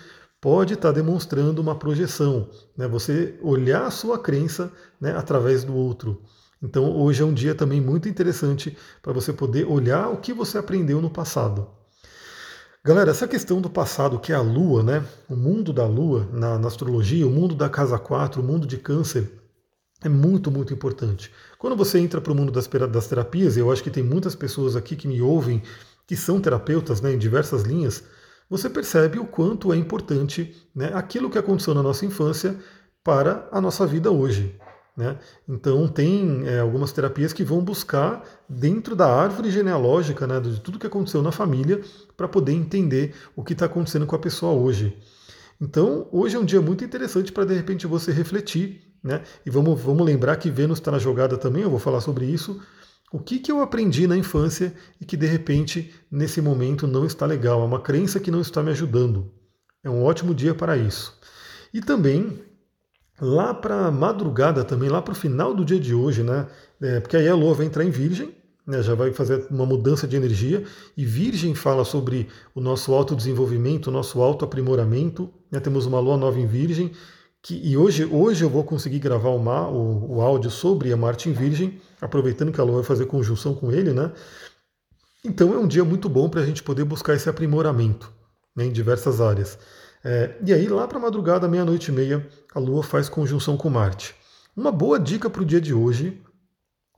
pode 0.41 0.73
estar 0.73 0.93
demonstrando 0.93 1.61
uma 1.61 1.75
projeção, 1.75 2.49
né? 2.75 2.89
você 2.89 3.39
olhar 3.43 3.85
a 3.85 3.91
sua 3.91 4.19
crença 4.19 4.73
né, 4.99 5.15
através 5.15 5.65
do 5.65 5.77
outro. 5.77 6.23
Então 6.63 6.97
hoje 6.97 7.21
é 7.21 7.27
um 7.27 7.35
dia 7.35 7.55
também 7.55 7.79
muito 7.79 8.09
interessante 8.09 8.75
para 9.03 9.13
você 9.13 9.35
poder 9.35 9.67
olhar 9.67 10.09
o 10.09 10.17
que 10.17 10.33
você 10.33 10.57
aprendeu 10.57 11.03
no 11.03 11.11
passado. 11.11 11.80
Galera, 12.83 13.11
essa 13.11 13.29
questão 13.29 13.61
do 13.61 13.69
passado, 13.69 14.19
que 14.19 14.33
é 14.33 14.35
a 14.35 14.41
Lua, 14.41 14.83
né? 14.83 15.05
o 15.29 15.37
mundo 15.37 15.71
da 15.71 15.85
Lua 15.87 16.27
na, 16.33 16.59
na 16.59 16.67
astrologia, 16.67 17.27
o 17.27 17.31
mundo 17.31 17.55
da 17.55 17.69
casa 17.69 17.99
4, 17.99 18.41
o 18.41 18.45
mundo 18.45 18.67
de 18.67 18.79
câncer, 18.79 19.31
é 20.03 20.09
muito, 20.09 20.51
muito 20.51 20.73
importante. 20.73 21.31
Quando 21.59 21.77
você 21.77 21.99
entra 21.99 22.23
para 22.23 22.33
o 22.33 22.35
mundo 22.35 22.51
das, 22.51 22.67
das 22.67 23.07
terapias, 23.07 23.59
eu 23.59 23.71
acho 23.71 23.83
que 23.83 23.91
tem 23.91 24.03
muitas 24.03 24.35
pessoas 24.35 24.77
aqui 24.77 24.97
que 24.97 25.07
me 25.07 25.21
ouvem 25.21 25.63
que 26.07 26.17
são 26.17 26.41
terapeutas 26.41 27.03
né, 27.03 27.13
em 27.13 27.19
diversas 27.19 27.65
linhas, 27.65 28.03
você 28.49 28.71
percebe 28.71 29.19
o 29.19 29.27
quanto 29.27 29.75
é 29.75 29.77
importante 29.77 30.57
né, 30.75 30.91
aquilo 30.95 31.29
que 31.29 31.37
aconteceu 31.37 31.75
na 31.75 31.83
nossa 31.83 32.07
infância 32.07 32.59
para 33.05 33.47
a 33.53 33.61
nossa 33.61 33.87
vida 33.87 34.11
hoje. 34.11 34.59
Né? 35.01 35.17
Então, 35.49 35.89
tem 35.89 36.47
é, 36.47 36.59
algumas 36.59 36.93
terapias 36.93 37.33
que 37.33 37.43
vão 37.43 37.65
buscar 37.65 38.23
dentro 38.47 38.95
da 38.95 39.07
árvore 39.07 39.51
genealógica, 39.51 40.27
né, 40.27 40.39
de 40.39 40.61
tudo 40.61 40.79
que 40.79 40.87
aconteceu 40.87 41.23
na 41.23 41.33
família, 41.33 41.81
para 42.19 42.29
poder 42.29 42.53
entender 42.53 43.15
o 43.35 43.43
que 43.43 43.55
está 43.55 43.65
acontecendo 43.65 44.05
com 44.05 44.15
a 44.15 44.19
pessoa 44.19 44.53
hoje. 44.53 44.95
Então, 45.59 46.07
hoje 46.13 46.37
é 46.37 46.39
um 46.39 46.45
dia 46.45 46.61
muito 46.61 46.85
interessante 46.85 47.33
para 47.33 47.47
de 47.47 47.55
repente 47.55 47.87
você 47.87 48.13
refletir. 48.13 48.93
Né? 49.03 49.23
E 49.47 49.49
vamos, 49.49 49.81
vamos 49.81 50.05
lembrar 50.05 50.37
que 50.37 50.51
Vênus 50.51 50.79
está 50.79 50.91
na 50.91 50.99
jogada 50.99 51.39
também, 51.39 51.63
eu 51.63 51.71
vou 51.71 51.79
falar 51.79 52.03
sobre 52.03 52.27
isso. 52.27 52.61
O 53.11 53.19
que, 53.19 53.39
que 53.39 53.51
eu 53.51 53.63
aprendi 53.63 54.07
na 54.07 54.19
infância 54.19 54.75
e 55.01 55.07
que 55.07 55.17
de 55.17 55.27
repente 55.27 55.95
nesse 56.11 56.43
momento 56.43 56.87
não 56.87 57.07
está 57.07 57.25
legal? 57.25 57.63
É 57.63 57.65
uma 57.65 57.81
crença 57.81 58.21
que 58.21 58.31
não 58.31 58.43
está 58.43 58.63
me 58.63 58.71
ajudando. 58.71 59.33
É 59.83 59.89
um 59.89 60.05
ótimo 60.05 60.35
dia 60.35 60.55
para 60.55 60.77
isso. 60.77 61.19
E 61.73 61.81
também 61.81 62.50
lá 63.21 63.55
para 63.55 63.87
a 63.87 63.91
madrugada, 63.91 64.65
também 64.65 64.89
lá 64.89 65.03
para 65.03 65.13
o 65.13 65.15
final 65.15 65.55
do 65.55 65.65
dia 65.65 65.79
de 65.79 65.95
hoje, 65.95 66.23
né? 66.23 66.47
É, 66.81 67.01
porque 67.01 67.17
aí 67.17 67.29
a 67.29 67.35
Lua 67.35 67.55
vai 67.55 67.67
entrar 67.67 67.85
em 67.85 67.91
Virgem, 67.91 68.35
né, 68.67 68.83
já 68.83 68.95
vai 68.95 69.13
fazer 69.13 69.47
uma 69.51 69.67
mudança 69.67 70.07
de 70.09 70.17
energia. 70.17 70.65
E 70.97 71.05
Virgem 71.05 71.55
fala 71.55 71.85
sobre 71.85 72.29
o 72.55 72.61
nosso 72.61 72.93
autodesenvolvimento, 72.95 73.89
o 73.89 73.91
nosso 73.91 74.21
autoaprimoramento. 74.23 75.31
Né, 75.51 75.61
temos 75.61 75.87
uma 75.87 76.01
Lua 76.01 76.17
nova 76.17 76.39
em 76.39 76.47
Virgem. 76.47 76.93
Que, 77.43 77.55
e 77.67 77.77
hoje, 77.77 78.05
hoje 78.05 78.45
eu 78.45 78.51
vou 78.51 78.65
conseguir 78.65 78.99
gravar 78.99 79.31
o, 79.31 80.17
o 80.17 80.21
áudio 80.21 80.51
sobre 80.51 80.93
a 80.93 80.97
Marte 80.97 81.29
em 81.29 81.33
Virgem, 81.33 81.81
aproveitando 82.01 82.53
que 82.53 82.61
a 82.61 82.65
Lua 82.65 82.77
vai 82.77 82.85
fazer 82.85 83.07
conjunção 83.07 83.55
com 83.55 83.73
ele, 83.73 83.93
né? 83.93 84.13
Então 85.25 85.53
é 85.55 85.59
um 85.59 85.67
dia 85.67 85.85
muito 85.85 86.09
bom 86.09 86.29
para 86.29 86.41
a 86.43 86.47
gente 86.47 86.63
poder 86.63 86.85
buscar 86.85 87.15
esse 87.15 87.29
aprimoramento. 87.29 88.11
né, 88.57 88.65
em 88.67 88.73
diversas 88.73 89.21
áreas. 89.21 89.59
É, 90.03 90.35
e 90.45 90.53
aí, 90.53 90.67
lá 90.67 90.89
para 90.89 90.99
madrugada, 90.99 91.47
meia-noite 91.47 91.91
e 91.91 91.95
meia, 91.95 92.27
a 92.55 92.59
Lua 92.59 92.83
faz 92.83 93.09
conjunção 93.09 93.57
com 93.57 93.69
Marte. 93.69 94.15
Uma 94.57 94.73
boa 94.73 94.99
dica 94.99 95.29
para 95.29 95.43
o 95.43 95.45
dia 95.45 95.61
de 95.61 95.75
hoje 95.75 96.21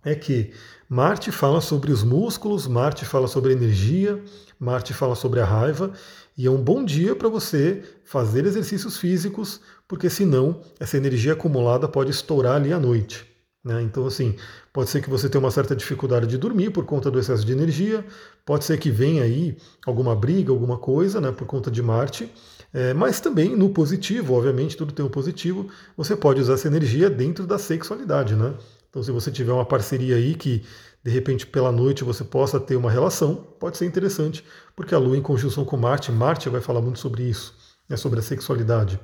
é 0.04 0.14
que 0.14 0.52
Marte 0.88 1.32
fala 1.32 1.60
sobre 1.60 1.90
os 1.90 2.04
músculos, 2.04 2.66
Marte 2.66 3.04
fala 3.04 3.26
sobre 3.26 3.52
energia, 3.52 4.22
Marte 4.58 4.94
fala 4.94 5.16
sobre 5.16 5.40
a 5.40 5.44
raiva, 5.44 5.92
e 6.36 6.46
é 6.46 6.50
um 6.50 6.62
bom 6.62 6.84
dia 6.84 7.16
para 7.16 7.28
você 7.28 7.82
fazer 8.04 8.46
exercícios 8.46 8.96
físicos, 8.96 9.60
porque 9.88 10.08
senão 10.08 10.60
essa 10.78 10.96
energia 10.96 11.32
acumulada 11.32 11.88
pode 11.88 12.10
estourar 12.10 12.56
ali 12.56 12.72
à 12.72 12.78
noite. 12.78 13.26
Né? 13.64 13.80
Então, 13.82 14.06
assim, 14.06 14.36
pode 14.72 14.90
ser 14.90 15.00
que 15.00 15.10
você 15.10 15.28
tenha 15.28 15.42
uma 15.42 15.50
certa 15.50 15.74
dificuldade 15.74 16.26
de 16.26 16.36
dormir 16.36 16.70
por 16.70 16.84
conta 16.84 17.10
do 17.10 17.18
excesso 17.18 17.44
de 17.44 17.52
energia, 17.52 18.04
pode 18.44 18.64
ser 18.64 18.78
que 18.78 18.90
venha 18.90 19.22
aí 19.22 19.56
alguma 19.86 20.16
briga, 20.16 20.50
alguma 20.50 20.78
coisa, 20.78 21.20
né, 21.20 21.30
por 21.30 21.46
conta 21.46 21.70
de 21.70 21.80
Marte, 21.80 22.28
é, 22.72 22.94
mas 22.94 23.20
também 23.20 23.54
no 23.54 23.70
positivo, 23.70 24.34
obviamente, 24.34 24.76
tudo 24.76 24.92
tem 24.92 25.04
um 25.04 25.10
positivo, 25.10 25.68
você 25.96 26.16
pode 26.16 26.40
usar 26.40 26.54
essa 26.54 26.68
energia 26.68 27.10
dentro 27.10 27.46
da 27.46 27.58
sexualidade, 27.58 28.34
né? 28.34 28.54
Então, 28.88 29.02
se 29.02 29.10
você 29.10 29.30
tiver 29.30 29.52
uma 29.52 29.64
parceria 29.64 30.16
aí 30.16 30.34
que 30.34 30.64
de 31.04 31.10
repente 31.10 31.46
pela 31.46 31.72
noite 31.72 32.04
você 32.04 32.22
possa 32.22 32.60
ter 32.60 32.76
uma 32.76 32.90
relação, 32.90 33.34
pode 33.58 33.76
ser 33.76 33.86
interessante, 33.86 34.44
porque 34.76 34.94
a 34.94 34.98
Lua 34.98 35.16
em 35.16 35.22
conjunção 35.22 35.64
com 35.64 35.76
Marte, 35.76 36.12
Marte 36.12 36.48
vai 36.48 36.60
falar 36.60 36.80
muito 36.80 36.98
sobre 36.98 37.24
isso, 37.24 37.54
né, 37.88 37.96
sobre 37.96 38.20
a 38.20 38.22
sexualidade. 38.22 39.00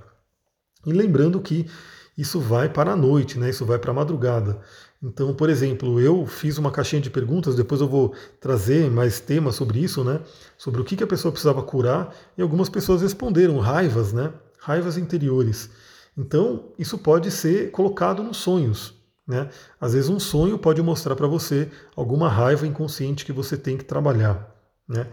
E 0.87 0.93
lembrando 0.93 1.41
que 1.41 1.67
isso 2.17 2.39
vai 2.41 2.69
para 2.69 2.93
a 2.93 2.97
noite, 2.97 3.39
né, 3.39 3.51
isso 3.51 3.65
vai 3.65 3.79
para 3.79 3.91
a 3.91 3.95
madrugada. 3.95 4.61
Então, 5.03 5.33
por 5.33 5.49
exemplo, 5.49 6.01
eu 6.01 6.27
fiz 6.27 6.59
uma 6.59 6.73
caixinha 6.73 7.01
de 7.01 7.09
perguntas, 7.09 7.55
depois 7.55 7.81
eu 7.81 7.89
vou 7.89 8.15
trazer 8.41 8.91
mais 8.91 9.21
temas 9.21 9.55
sobre 9.55 9.79
isso, 9.79 10.03
né? 10.03 10.21
Sobre 10.57 10.81
o 10.81 10.85
que, 10.85 11.03
a 11.03 11.07
pessoa 11.07 11.31
precisava 11.31 11.63
curar, 11.63 12.13
e 12.37 12.43
algumas 12.43 12.69
pessoas 12.69 13.03
responderam 13.03 13.59
raivas, 13.59 14.13
né? 14.13 14.33
Raivas 14.59 14.99
interiores. 14.99 15.71
Então, 16.17 16.73
isso 16.77 16.99
pode 16.99 17.31
ser 17.31 17.71
colocado 17.71 18.25
nos 18.25 18.39
sonhos. 18.39 18.99
Né? 19.29 19.49
Às 19.79 19.93
vezes 19.93 20.09
um 20.09 20.19
sonho 20.19 20.59
pode 20.59 20.81
mostrar 20.81 21.15
para 21.15 21.27
você 21.27 21.69
alguma 21.95 22.31
raiva 22.31 22.67
inconsciente 22.67 23.27
que 23.27 23.33
você 23.33 23.59
tem 23.59 23.77
que 23.77 23.85
trabalhar. 23.85 24.57
Né? 24.89 25.07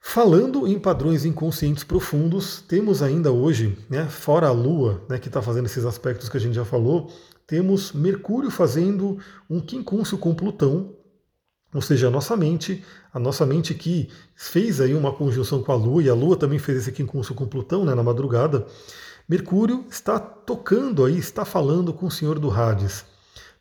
Falando 0.00 0.66
em 0.66 0.78
padrões 0.78 1.24
inconscientes 1.24 1.84
profundos, 1.84 2.60
temos 2.62 3.02
ainda 3.02 3.30
hoje, 3.30 3.78
né, 3.88 4.06
fora 4.06 4.48
a 4.48 4.50
Lua, 4.50 5.02
né, 5.08 5.18
que 5.18 5.28
está 5.28 5.42
fazendo 5.42 5.66
esses 5.66 5.84
aspectos 5.84 6.28
que 6.28 6.38
a 6.38 6.40
gente 6.40 6.54
já 6.54 6.64
falou, 6.64 7.12
temos 7.50 7.90
Mercúrio 7.90 8.48
fazendo 8.48 9.18
um 9.50 9.60
quincúncio 9.60 10.16
com 10.16 10.32
Plutão, 10.32 10.94
ou 11.74 11.82
seja, 11.82 12.06
a 12.06 12.10
nossa 12.10 12.36
mente, 12.36 12.84
a 13.12 13.18
nossa 13.18 13.44
mente 13.44 13.74
que 13.74 14.08
fez 14.36 14.80
aí 14.80 14.94
uma 14.94 15.12
conjunção 15.12 15.60
com 15.60 15.72
a 15.72 15.74
Lua, 15.74 16.00
e 16.00 16.08
a 16.08 16.14
Lua 16.14 16.36
também 16.36 16.60
fez 16.60 16.78
esse 16.78 16.92
quincúncio 16.92 17.34
com 17.34 17.48
Plutão 17.48 17.84
né, 17.84 17.92
na 17.92 18.04
madrugada, 18.04 18.64
Mercúrio 19.28 19.84
está 19.90 20.16
tocando 20.16 21.04
aí, 21.04 21.18
está 21.18 21.44
falando 21.44 21.92
com 21.92 22.06
o 22.06 22.10
Senhor 22.10 22.38
do 22.38 22.52
Hades, 22.52 23.04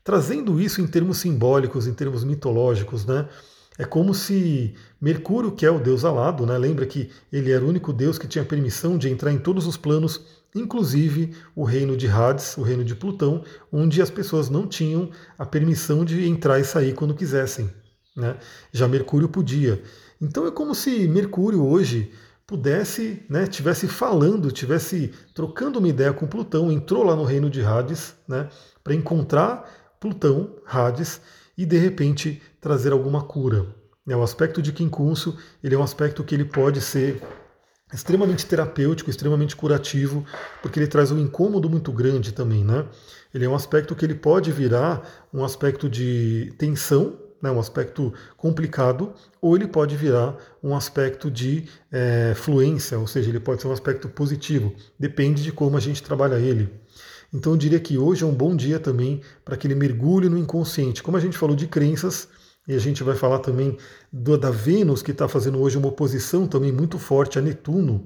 trazendo 0.03 0.61
isso 0.61 0.81
em 0.81 0.87
termos 0.87 1.17
simbólicos, 1.17 1.87
em 1.87 1.93
termos 1.93 2.23
mitológicos, 2.23 3.07
né? 3.07 3.27
É 3.75 3.85
como 3.85 4.13
se 4.13 4.75
Mercúrio, 5.01 5.53
que 5.53 5.65
é 5.65 5.71
o 5.71 5.79
deus 5.79 6.05
alado, 6.05 6.45
né? 6.45 6.55
lembra 6.57 6.85
que 6.85 7.09
ele 7.31 7.51
era 7.51 7.63
o 7.65 7.69
único 7.69 7.91
deus 7.93 8.19
que 8.19 8.27
tinha 8.27 8.43
permissão 8.43 8.97
de 8.97 9.09
entrar 9.09 9.31
em 9.31 9.39
todos 9.39 9.65
os 9.65 9.77
planos 9.77 10.21
inclusive 10.55 11.35
o 11.55 11.63
reino 11.63 11.95
de 11.95 12.07
Hades, 12.07 12.57
o 12.57 12.61
reino 12.61 12.83
de 12.83 12.95
Plutão, 12.95 13.43
onde 13.71 14.01
as 14.01 14.09
pessoas 14.09 14.49
não 14.49 14.67
tinham 14.67 15.09
a 15.37 15.45
permissão 15.45 16.03
de 16.03 16.27
entrar 16.27 16.59
e 16.59 16.63
sair 16.63 16.93
quando 16.93 17.15
quisessem. 17.15 17.69
Né? 18.15 18.37
Já 18.71 18.87
Mercúrio 18.87 19.29
podia. 19.29 19.81
Então 20.21 20.45
é 20.45 20.51
como 20.51 20.75
se 20.75 21.07
Mercúrio 21.07 21.65
hoje 21.65 22.11
pudesse, 22.45 23.23
né, 23.29 23.45
tivesse 23.45 23.87
falando, 23.87 24.51
tivesse 24.51 25.13
trocando 25.35 25.77
uma 25.77 25.87
ideia 25.87 26.11
com 26.11 26.25
Plutão, 26.25 26.71
entrou 26.71 27.03
lá 27.03 27.15
no 27.15 27.23
reino 27.23 27.47
de 27.47 27.61
Hades, 27.61 28.15
né, 28.27 28.49
para 28.83 28.95
encontrar 28.95 29.95
Plutão, 29.99 30.55
Hades, 30.65 31.21
e 31.55 31.63
de 31.63 31.77
repente 31.77 32.41
trazer 32.59 32.91
alguma 32.91 33.21
cura. 33.21 33.67
É, 34.07 34.15
o 34.15 34.23
aspecto 34.23 34.63
de 34.63 34.73
quincúncio, 34.73 35.37
ele 35.63 35.75
é 35.75 35.77
um 35.77 35.83
aspecto 35.83 36.23
que 36.23 36.33
ele 36.33 36.45
pode 36.45 36.81
ser 36.81 37.21
extremamente 37.93 38.45
terapêutico, 38.45 39.09
extremamente 39.09 39.55
curativo, 39.55 40.25
porque 40.61 40.79
ele 40.79 40.87
traz 40.87 41.11
um 41.11 41.17
incômodo 41.17 41.69
muito 41.69 41.91
grande 41.91 42.31
também, 42.31 42.63
né? 42.63 42.85
Ele 43.33 43.45
é 43.45 43.49
um 43.49 43.55
aspecto 43.55 43.95
que 43.95 44.05
ele 44.05 44.15
pode 44.15 44.51
virar 44.51 45.27
um 45.33 45.43
aspecto 45.43 45.89
de 45.89 46.53
tensão, 46.57 47.17
né, 47.41 47.49
um 47.49 47.59
aspecto 47.59 48.13
complicado, 48.35 49.13
ou 49.41 49.55
ele 49.55 49.67
pode 49.67 49.95
virar 49.95 50.35
um 50.61 50.75
aspecto 50.75 51.31
de 51.31 51.65
é, 51.91 52.33
fluência, 52.35 52.99
ou 52.99 53.07
seja, 53.07 53.29
ele 53.29 53.39
pode 53.39 53.61
ser 53.61 53.67
um 53.67 53.71
aspecto 53.71 54.09
positivo, 54.09 54.73
depende 54.97 55.41
de 55.41 55.51
como 55.51 55.77
a 55.77 55.79
gente 55.79 56.03
trabalha 56.03 56.35
ele. 56.35 56.69
Então 57.33 57.53
eu 57.53 57.57
diria 57.57 57.79
que 57.79 57.97
hoje 57.97 58.23
é 58.23 58.27
um 58.27 58.33
bom 58.33 58.55
dia 58.55 58.79
também 58.79 59.21
para 59.45 59.55
que 59.55 59.67
ele 59.67 59.75
mergulhe 59.75 60.27
no 60.27 60.37
inconsciente. 60.37 61.03
Como 61.03 61.15
a 61.15 61.19
gente 61.19 61.37
falou 61.37 61.55
de 61.55 61.67
crenças, 61.67 62.27
e 62.69 62.75
a 62.75 62.79
gente 62.79 63.03
vai 63.03 63.15
falar 63.15 63.39
também 63.39 63.75
do, 64.13 64.37
da 64.37 64.51
Vênus, 64.51 65.01
que 65.01 65.09
está 65.09 65.27
fazendo 65.27 65.59
hoje 65.59 65.75
uma 65.75 65.87
oposição 65.87 66.45
também 66.45 66.71
muito 66.71 66.99
forte 66.99 67.39
a 67.39 67.41
Netuno. 67.41 68.05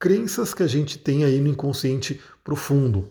Crenças 0.00 0.54
que 0.54 0.62
a 0.62 0.66
gente 0.66 0.96
tem 0.96 1.22
aí 1.22 1.38
no 1.38 1.50
inconsciente 1.50 2.18
profundo. 2.42 3.10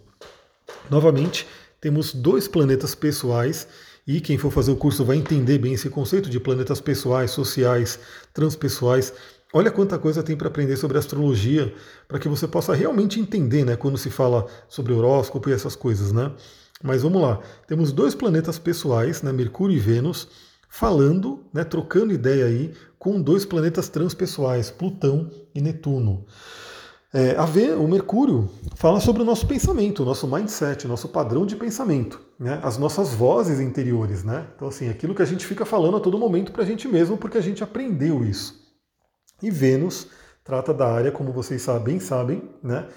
Novamente, 0.89 1.45
temos 1.79 2.11
dois 2.11 2.47
planetas 2.47 2.95
pessoais 2.95 3.67
e 4.07 4.19
quem 4.19 4.39
for 4.39 4.51
fazer 4.51 4.71
o 4.71 4.75
curso 4.75 5.05
vai 5.05 5.17
entender 5.17 5.59
bem 5.59 5.73
esse 5.73 5.91
conceito 5.91 6.27
de 6.27 6.39
planetas 6.39 6.81
pessoais, 6.81 7.29
sociais, 7.29 7.99
transpessoais. 8.33 9.13
Olha 9.53 9.69
quanta 9.69 9.99
coisa 9.99 10.23
tem 10.23 10.35
para 10.35 10.47
aprender 10.47 10.75
sobre 10.75 10.97
astrologia, 10.97 11.71
para 12.07 12.17
que 12.17 12.27
você 12.27 12.47
possa 12.47 12.73
realmente 12.73 13.19
entender, 13.19 13.63
né, 13.63 13.75
quando 13.75 13.97
se 13.99 14.09
fala 14.09 14.47
sobre 14.67 14.93
horóscopo 14.93 15.51
e 15.51 15.53
essas 15.53 15.75
coisas, 15.75 16.11
né? 16.11 16.31
Mas 16.81 17.03
vamos 17.03 17.21
lá. 17.21 17.39
Temos 17.67 17.91
dois 17.91 18.15
planetas 18.15 18.57
pessoais, 18.57 19.21
né, 19.21 19.31
Mercúrio 19.31 19.75
e 19.75 19.79
Vênus, 19.79 20.48
falando, 20.69 21.43
né, 21.51 21.63
trocando 21.63 22.13
ideia 22.13 22.45
aí 22.45 22.73
com 22.97 23.19
dois 23.19 23.43
planetas 23.43 23.89
transpessoais, 23.89 24.69
Plutão 24.69 25.29
e 25.53 25.59
Netuno. 25.59 26.25
É, 27.11 27.35
a 27.35 27.45
ver, 27.45 27.75
o 27.75 27.87
Mercúrio 27.87 28.47
fala 28.75 28.99
sobre 28.99 29.23
o 29.23 29.25
nosso 29.25 29.47
pensamento, 29.47 30.03
o 30.03 30.05
nosso 30.05 30.27
mindset, 30.27 30.85
o 30.85 30.89
nosso 30.89 31.09
padrão 31.09 31.43
de 31.43 31.55
pensamento, 31.55 32.21
né, 32.39 32.59
as 32.61 32.77
nossas 32.77 33.13
vozes 33.15 33.59
interiores. 33.59 34.23
Né? 34.23 34.45
Então, 34.55 34.67
assim, 34.67 34.89
aquilo 34.89 35.15
que 35.15 35.23
a 35.23 35.25
gente 35.25 35.43
fica 35.43 35.65
falando 35.65 35.97
a 35.97 35.99
todo 35.99 36.19
momento 36.19 36.51
para 36.51 36.61
a 36.61 36.65
gente 36.65 36.87
mesmo, 36.87 37.17
porque 37.17 37.39
a 37.39 37.41
gente 37.41 37.63
aprendeu 37.63 38.23
isso. 38.23 38.53
E 39.41 39.49
Vênus 39.49 40.07
trata 40.43 40.71
da 40.71 40.87
área, 40.87 41.11
como 41.11 41.31
vocês 41.31 41.65
bem 41.83 41.99
sabem, 41.99 42.47
né, 42.61 42.87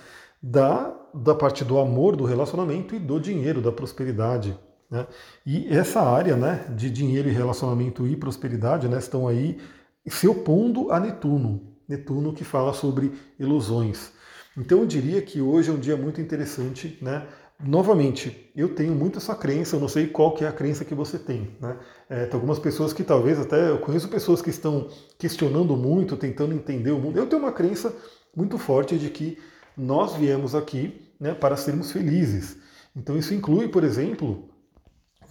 da, 0.42 0.94
da 1.14 1.34
parte 1.34 1.64
do 1.64 1.78
amor, 1.78 2.14
do 2.14 2.24
relacionamento 2.24 2.94
e 2.94 2.98
do 2.98 3.18
dinheiro, 3.18 3.62
da 3.62 3.72
prosperidade, 3.72 4.58
né? 4.92 5.06
E 5.46 5.74
essa 5.74 6.02
área 6.02 6.36
né, 6.36 6.66
de 6.76 6.90
dinheiro 6.90 7.26
e 7.26 7.32
relacionamento 7.32 8.06
e 8.06 8.14
prosperidade 8.14 8.86
né, 8.86 8.98
estão 8.98 9.26
aí 9.26 9.58
se 10.06 10.28
opondo 10.28 10.92
a 10.92 11.00
Netuno. 11.00 11.62
Netuno 11.88 12.34
que 12.34 12.44
fala 12.44 12.74
sobre 12.74 13.10
ilusões. 13.38 14.12
Então 14.54 14.80
eu 14.80 14.86
diria 14.86 15.22
que 15.22 15.40
hoje 15.40 15.70
é 15.70 15.72
um 15.72 15.78
dia 15.78 15.96
muito 15.96 16.20
interessante. 16.20 16.98
Né? 17.00 17.26
Novamente, 17.58 18.52
eu 18.54 18.74
tenho 18.74 18.94
muito 18.94 19.16
essa 19.16 19.34
crença, 19.34 19.76
eu 19.76 19.80
não 19.80 19.88
sei 19.88 20.08
qual 20.08 20.34
que 20.34 20.44
é 20.44 20.48
a 20.48 20.52
crença 20.52 20.84
que 20.84 20.94
você 20.94 21.18
tem. 21.18 21.56
Né? 21.58 21.74
É, 22.10 22.26
tem 22.26 22.34
algumas 22.34 22.58
pessoas 22.58 22.92
que 22.92 23.02
talvez 23.02 23.40
até, 23.40 23.70
eu 23.70 23.78
conheço 23.78 24.10
pessoas 24.10 24.42
que 24.42 24.50
estão 24.50 24.88
questionando 25.18 25.74
muito, 25.74 26.18
tentando 26.18 26.54
entender 26.54 26.90
o 26.90 26.98
mundo. 26.98 27.16
Eu 27.16 27.26
tenho 27.26 27.40
uma 27.40 27.52
crença 27.52 27.96
muito 28.36 28.58
forte 28.58 28.98
de 28.98 29.08
que 29.08 29.38
nós 29.74 30.14
viemos 30.16 30.54
aqui 30.54 31.00
né, 31.18 31.32
para 31.32 31.56
sermos 31.56 31.90
felizes. 31.90 32.58
Então 32.94 33.16
isso 33.16 33.32
inclui, 33.32 33.68
por 33.68 33.84
exemplo, 33.84 34.51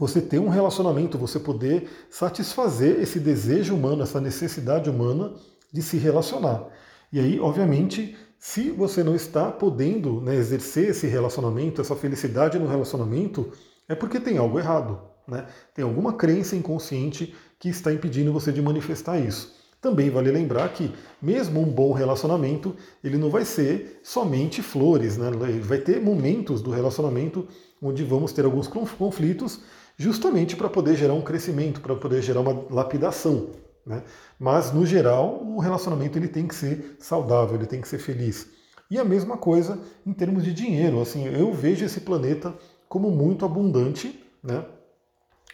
você 0.01 0.20
ter 0.20 0.39
um 0.39 0.50
relacionamento, 0.50 1.15
você 1.15 1.39
poder 1.39 1.88
satisfazer 2.10 3.00
esse 3.00 3.20
desejo 3.20 3.75
humano, 3.75 4.01
essa 4.01 4.20
necessidade 4.20 4.89
humana 4.89 5.31
de 5.72 5.79
se 5.84 5.96
relacionar. 5.96 6.70
E 7.13 7.20
aí, 7.20 7.39
obviamente, 7.39 8.17
se 8.39 8.72
você 8.72 9.03
não 9.03 9.13
está 9.13 9.51
podendo 9.51 10.20
né, 10.20 10.36
exercer 10.36 10.89
esse 10.89 11.05
relacionamento, 11.05 11.81
essa 11.81 11.96
felicidade 11.96 12.58
no 12.58 12.65
relacionamento, 12.65 13.51
é 13.88 13.93
porque 13.93 14.20
tem 14.20 14.39
algo 14.39 14.58
errado. 14.58 15.00
Né? 15.27 15.46
Tem 15.75 15.86
alguma 15.86 16.13
crença 16.13 16.55
inconsciente 16.55 17.36
que 17.60 17.70
está 17.70 17.93
impedindo 17.93 18.34
você 18.34 18.51
de 18.51 18.60
manifestar 18.60 19.20
isso. 19.20 19.55
Também 19.79 20.10
vale 20.10 20.31
lembrar 20.31 20.70
que, 20.70 20.91
mesmo 21.22 21.62
um 21.62 21.72
bom 21.72 21.91
relacionamento, 21.91 22.75
ele 23.03 23.20
não 23.20 23.29
vai 23.29 23.46
ser 23.46 24.00
somente 24.03 24.63
flores, 24.63 25.17
né? 25.17 25.29
Vai 25.63 25.79
ter 25.79 26.00
momentos 26.00 26.62
do 26.62 26.70
relacionamento 26.70 27.48
onde 27.81 28.03
vamos 28.03 28.31
ter 28.31 28.46
alguns 28.46 28.67
conflitos 28.67 29.62
justamente 29.98 30.55
para 30.55 30.69
poder 30.69 30.95
gerar 30.95 31.13
um 31.13 31.21
crescimento, 31.21 31.81
para 31.81 31.95
poder 31.95 32.21
gerar 32.21 32.41
uma 32.41 32.65
lapidação. 32.69 33.50
Né? 33.86 34.03
Mas, 34.39 34.71
no 34.71 34.86
geral, 34.86 35.41
o 35.43 35.60
relacionamento 35.60 36.17
ele 36.17 36.27
tem 36.27 36.48
que 36.48 36.55
ser 36.55 36.95
saudável, 37.00 37.55
ele 37.55 37.65
tem 37.65 37.81
que 37.81 37.88
ser 37.88 38.00
feliz. 38.00 38.48
E 38.89 39.00
a 39.00 39.05
mesma 39.05 39.38
coisa 39.38 39.79
em 40.05 40.13
termos 40.13 40.43
de 40.43 40.53
dinheiro. 40.53 41.01
Assim, 41.01 41.25
eu 41.25 41.53
vejo 41.53 41.86
esse 41.86 42.01
planeta 42.01 42.53
como 42.89 43.10
muito 43.10 43.45
abundante. 43.45 44.21
Né? 44.43 44.65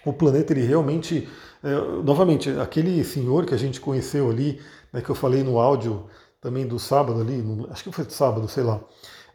O 0.04 0.12
planeta, 0.12 0.54
ele 0.54 0.66
realmente. 0.66 1.30
É, 1.64 1.76
novamente, 2.04 2.50
aquele 2.50 3.04
senhor 3.04 3.46
que 3.46 3.54
a 3.54 3.58
gente 3.58 3.80
conheceu 3.80 4.30
ali, 4.30 4.60
né, 4.92 5.02
que 5.02 5.10
eu 5.10 5.16
falei 5.16 5.44
no 5.44 5.60
áudio 5.60 6.06
também 6.42 6.66
do 6.66 6.80
sábado 6.80 7.20
ali, 7.20 7.38
no, 7.38 7.70
acho 7.72 7.84
que 7.84 7.92
foi 7.92 8.06
sábado, 8.06 8.48
sei 8.48 8.64
lá. 8.64 8.82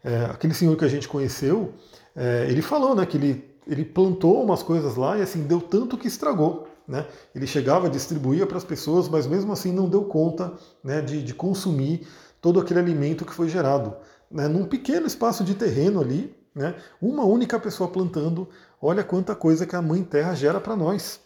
É, 0.03 0.25
aquele 0.25 0.53
senhor 0.53 0.75
que 0.75 0.83
a 0.83 0.87
gente 0.89 1.07
conheceu, 1.07 1.73
é, 2.15 2.47
ele 2.49 2.61
falou 2.61 2.95
né, 2.95 3.05
que 3.05 3.17
ele, 3.17 3.52
ele 3.67 3.85
plantou 3.85 4.43
umas 4.43 4.63
coisas 4.63 4.95
lá 4.95 5.17
e 5.17 5.21
assim 5.21 5.43
deu 5.43 5.61
tanto 5.61 5.97
que 5.97 6.07
estragou. 6.07 6.67
Né? 6.87 7.05
Ele 7.33 7.47
chegava, 7.47 7.89
distribuía 7.89 8.45
para 8.45 8.57
as 8.57 8.63
pessoas, 8.63 9.07
mas 9.07 9.25
mesmo 9.25 9.53
assim 9.53 9.71
não 9.71 9.87
deu 9.87 10.03
conta 10.03 10.53
né, 10.83 11.01
de, 11.01 11.23
de 11.23 11.33
consumir 11.33 12.07
todo 12.41 12.59
aquele 12.59 12.79
alimento 12.79 13.25
que 13.25 13.33
foi 13.33 13.47
gerado. 13.47 13.95
Né? 14.29 14.47
Num 14.47 14.65
pequeno 14.65 15.07
espaço 15.07 15.43
de 15.43 15.55
terreno 15.55 16.01
ali, 16.01 16.35
né, 16.53 16.75
uma 17.01 17.23
única 17.23 17.59
pessoa 17.59 17.89
plantando, 17.89 18.47
olha 18.81 19.03
quanta 19.03 19.33
coisa 19.33 19.65
que 19.65 19.75
a 19.75 19.81
Mãe 19.81 20.03
Terra 20.03 20.35
gera 20.35 20.59
para 20.59 20.75
nós. 20.75 21.21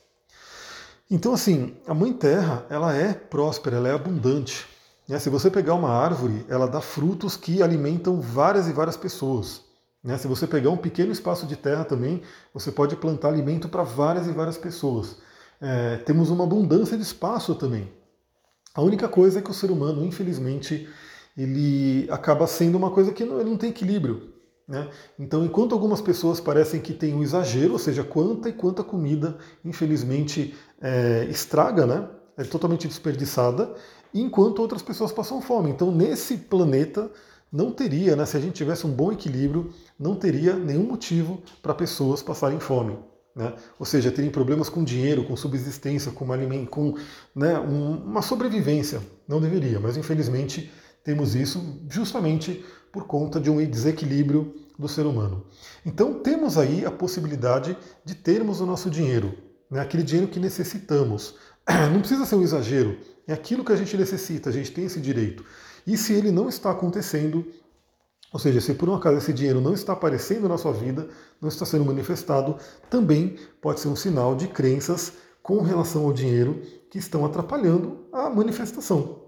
Então, 1.09 1.33
assim, 1.33 1.75
a 1.87 1.93
Mãe 1.93 2.13
Terra, 2.13 2.65
ela 2.69 2.93
é 2.93 3.13
próspera, 3.13 3.77
ela 3.77 3.87
é 3.87 3.93
abundante. 3.93 4.67
Né? 5.07 5.17
Se 5.17 5.29
você 5.29 5.49
pegar 5.49 5.73
uma 5.73 5.89
árvore, 5.89 6.45
ela 6.49 6.67
dá 6.67 6.81
frutos 6.81 7.37
que 7.37 7.63
alimentam 7.63 8.19
várias 8.19 8.67
e 8.67 8.73
várias 8.73 8.97
pessoas. 8.97 9.66
Né? 10.07 10.17
Se 10.17 10.25
você 10.25 10.47
pegar 10.47 10.69
um 10.69 10.77
pequeno 10.77 11.11
espaço 11.11 11.45
de 11.45 11.57
terra 11.57 11.83
também, 11.83 12.21
você 12.53 12.71
pode 12.71 12.95
plantar 12.95 13.27
alimento 13.27 13.67
para 13.67 13.83
várias 13.83 14.25
e 14.25 14.31
várias 14.31 14.57
pessoas. 14.57 15.17
É, 15.59 15.97
temos 15.97 16.29
uma 16.29 16.45
abundância 16.45 16.95
de 16.95 17.03
espaço 17.03 17.53
também. 17.55 17.91
A 18.73 18.81
única 18.81 19.09
coisa 19.09 19.39
é 19.39 19.41
que 19.41 19.51
o 19.51 19.53
ser 19.53 19.69
humano, 19.69 20.05
infelizmente, 20.05 20.87
ele 21.37 22.07
acaba 22.09 22.47
sendo 22.47 22.77
uma 22.77 22.89
coisa 22.89 23.11
que 23.11 23.25
não, 23.25 23.41
ele 23.41 23.49
não 23.49 23.57
tem 23.57 23.69
equilíbrio. 23.69 24.33
Né? 24.65 24.87
Então, 25.19 25.43
enquanto 25.43 25.73
algumas 25.73 25.99
pessoas 25.99 26.39
parecem 26.39 26.79
que 26.79 26.93
tem 26.93 27.13
um 27.13 27.21
exagero, 27.21 27.73
ou 27.73 27.79
seja, 27.79 28.01
quanta 28.01 28.47
e 28.47 28.53
quanta 28.53 28.85
comida, 28.85 29.37
infelizmente, 29.65 30.55
é, 30.79 31.25
estraga, 31.29 31.85
né? 31.85 32.07
é 32.37 32.45
totalmente 32.45 32.87
desperdiçada, 32.87 33.75
enquanto 34.13 34.59
outras 34.59 34.81
pessoas 34.81 35.11
passam 35.11 35.41
fome. 35.41 35.69
Então, 35.69 35.91
nesse 35.91 36.37
planeta, 36.37 37.11
não 37.51 37.71
teria, 37.71 38.15
né, 38.15 38.25
se 38.25 38.35
a 38.35 38.39
gente 38.39 38.53
tivesse 38.53 38.85
um 38.85 38.91
bom 38.91 39.11
equilíbrio, 39.11 39.73
não 39.97 40.15
teria 40.15 40.55
nenhum 40.55 40.83
motivo 40.83 41.41
para 41.61 41.73
pessoas 41.73 42.21
passarem 42.21 42.59
fome. 42.59 42.97
Né? 43.35 43.53
Ou 43.79 43.85
seja, 43.85 44.11
terem 44.11 44.31
problemas 44.31 44.67
com 44.67 44.83
dinheiro, 44.83 45.23
com 45.23 45.35
subsistência, 45.35 46.11
com, 46.11 46.25
com 46.69 46.95
né, 47.35 47.59
um, 47.59 47.97
uma 47.97 48.21
sobrevivência. 48.21 48.99
Não 49.27 49.39
deveria, 49.39 49.79
mas 49.79 49.95
infelizmente 49.95 50.71
temos 51.03 51.35
isso 51.35 51.79
justamente 51.89 52.65
por 52.91 53.05
conta 53.05 53.39
de 53.39 53.49
um 53.49 53.63
desequilíbrio 53.63 54.55
do 54.77 54.87
ser 54.87 55.05
humano. 55.05 55.45
Então 55.85 56.15
temos 56.15 56.57
aí 56.57 56.85
a 56.85 56.91
possibilidade 56.91 57.77
de 58.03 58.15
termos 58.15 58.59
o 58.59 58.65
nosso 58.65 58.89
dinheiro, 58.89 59.37
né, 59.69 59.79
aquele 59.79 60.03
dinheiro 60.03 60.29
que 60.29 60.39
necessitamos. 60.39 61.35
Não 61.93 61.99
precisa 61.99 62.25
ser 62.25 62.35
um 62.35 62.43
exagero, 62.43 62.97
é 63.27 63.33
aquilo 63.33 63.63
que 63.63 63.71
a 63.71 63.75
gente 63.75 63.95
necessita, 63.95 64.49
a 64.49 64.53
gente 64.53 64.71
tem 64.71 64.85
esse 64.85 64.99
direito. 64.99 65.45
E 65.87 65.95
se 65.95 66.11
ele 66.11 66.31
não 66.31 66.49
está 66.49 66.69
acontecendo, 66.69 67.47
ou 68.33 68.39
seja, 68.39 68.59
se 68.59 68.73
por 68.73 68.89
um 68.89 68.93
acaso 68.93 69.19
esse 69.19 69.31
dinheiro 69.31 69.61
não 69.61 69.73
está 69.73 69.93
aparecendo 69.93 70.49
na 70.49 70.57
sua 70.57 70.73
vida, 70.73 71.07
não 71.39 71.47
está 71.47 71.65
sendo 71.65 71.85
manifestado, 71.85 72.57
também 72.89 73.37
pode 73.61 73.79
ser 73.79 73.87
um 73.87 73.95
sinal 73.95 74.35
de 74.35 74.49
crenças 74.49 75.13
com 75.41 75.61
relação 75.61 76.03
ao 76.03 76.11
dinheiro 76.11 76.61
que 76.91 76.97
estão 76.97 77.25
atrapalhando 77.25 78.05
a 78.11 78.29
manifestação. 78.29 79.27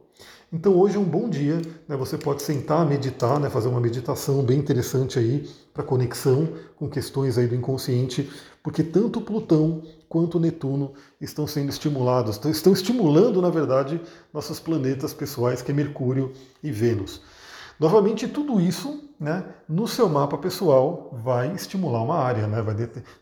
Então 0.52 0.78
hoje 0.78 0.98
é 0.98 1.00
um 1.00 1.06
bom 1.06 1.30
dia, 1.30 1.62
né? 1.88 1.96
você 1.96 2.18
pode 2.18 2.42
sentar, 2.42 2.86
meditar, 2.86 3.40
né? 3.40 3.50
fazer 3.50 3.70
uma 3.70 3.80
meditação 3.80 4.44
bem 4.44 4.60
interessante 4.60 5.18
aí 5.18 5.50
para 5.74 5.84
conexão 5.84 6.50
com 6.76 6.90
questões 6.90 7.38
aí 7.38 7.48
do 7.48 7.56
inconsciente, 7.56 8.30
porque 8.70 8.84
tanto 8.84 9.20
Plutão 9.20 9.82
quanto 10.08 10.40
Netuno 10.40 10.94
estão 11.20 11.48
sendo 11.48 11.70
estimulados, 11.70 12.40
estão 12.46 12.72
estimulando, 12.72 13.42
na 13.42 13.50
verdade, 13.50 14.00
nossos 14.32 14.60
planetas 14.60 15.12
pessoais, 15.12 15.64
que 15.64 15.72
é 15.72 15.74
Mercúrio 15.74 16.34
e 16.62 16.72
Vênus. 16.72 17.20
Novamente, 17.80 18.28
tudo 18.28 18.62
isso 18.62 19.10
né, 19.20 19.44
no 19.68 19.88
seu 19.88 20.08
mapa 20.08 20.38
pessoal 20.38 21.20
vai 21.24 21.52
estimular 21.56 22.04
uma 22.04 22.18
área. 22.18 22.46
Né, 22.46 22.64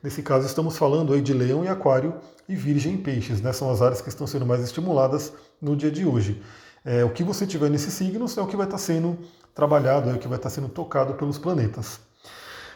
nesse 0.03 0.21
caso, 0.21 0.45
estamos 0.45 0.77
falando 0.77 1.13
aí 1.13 1.21
de 1.21 1.33
Leão 1.33 1.63
e 1.63 1.69
Aquário 1.69 2.15
e 2.49 2.53
Virgem 2.53 2.95
e 2.95 2.97
Peixes. 2.97 3.39
Né, 3.39 3.53
são 3.53 3.71
as 3.71 3.81
áreas 3.81 4.01
que 4.01 4.09
estão 4.09 4.27
sendo 4.27 4.45
mais 4.45 4.61
estimuladas 4.61 5.31
no 5.61 5.77
dia 5.77 5.89
de 5.89 6.05
hoje. 6.05 6.43
É, 6.83 7.05
o 7.05 7.09
que 7.09 7.23
você 7.23 7.47
tiver 7.47 7.69
nesses 7.69 7.93
signos 7.93 8.37
é 8.37 8.41
o 8.41 8.47
que 8.47 8.57
vai 8.57 8.65
estar 8.65 8.79
sendo 8.79 9.17
trabalhado, 9.55 10.09
é 10.09 10.13
o 10.13 10.19
que 10.19 10.27
vai 10.27 10.39
estar 10.39 10.49
sendo 10.49 10.67
tocado 10.67 11.13
pelos 11.13 11.37
planetas. 11.37 12.05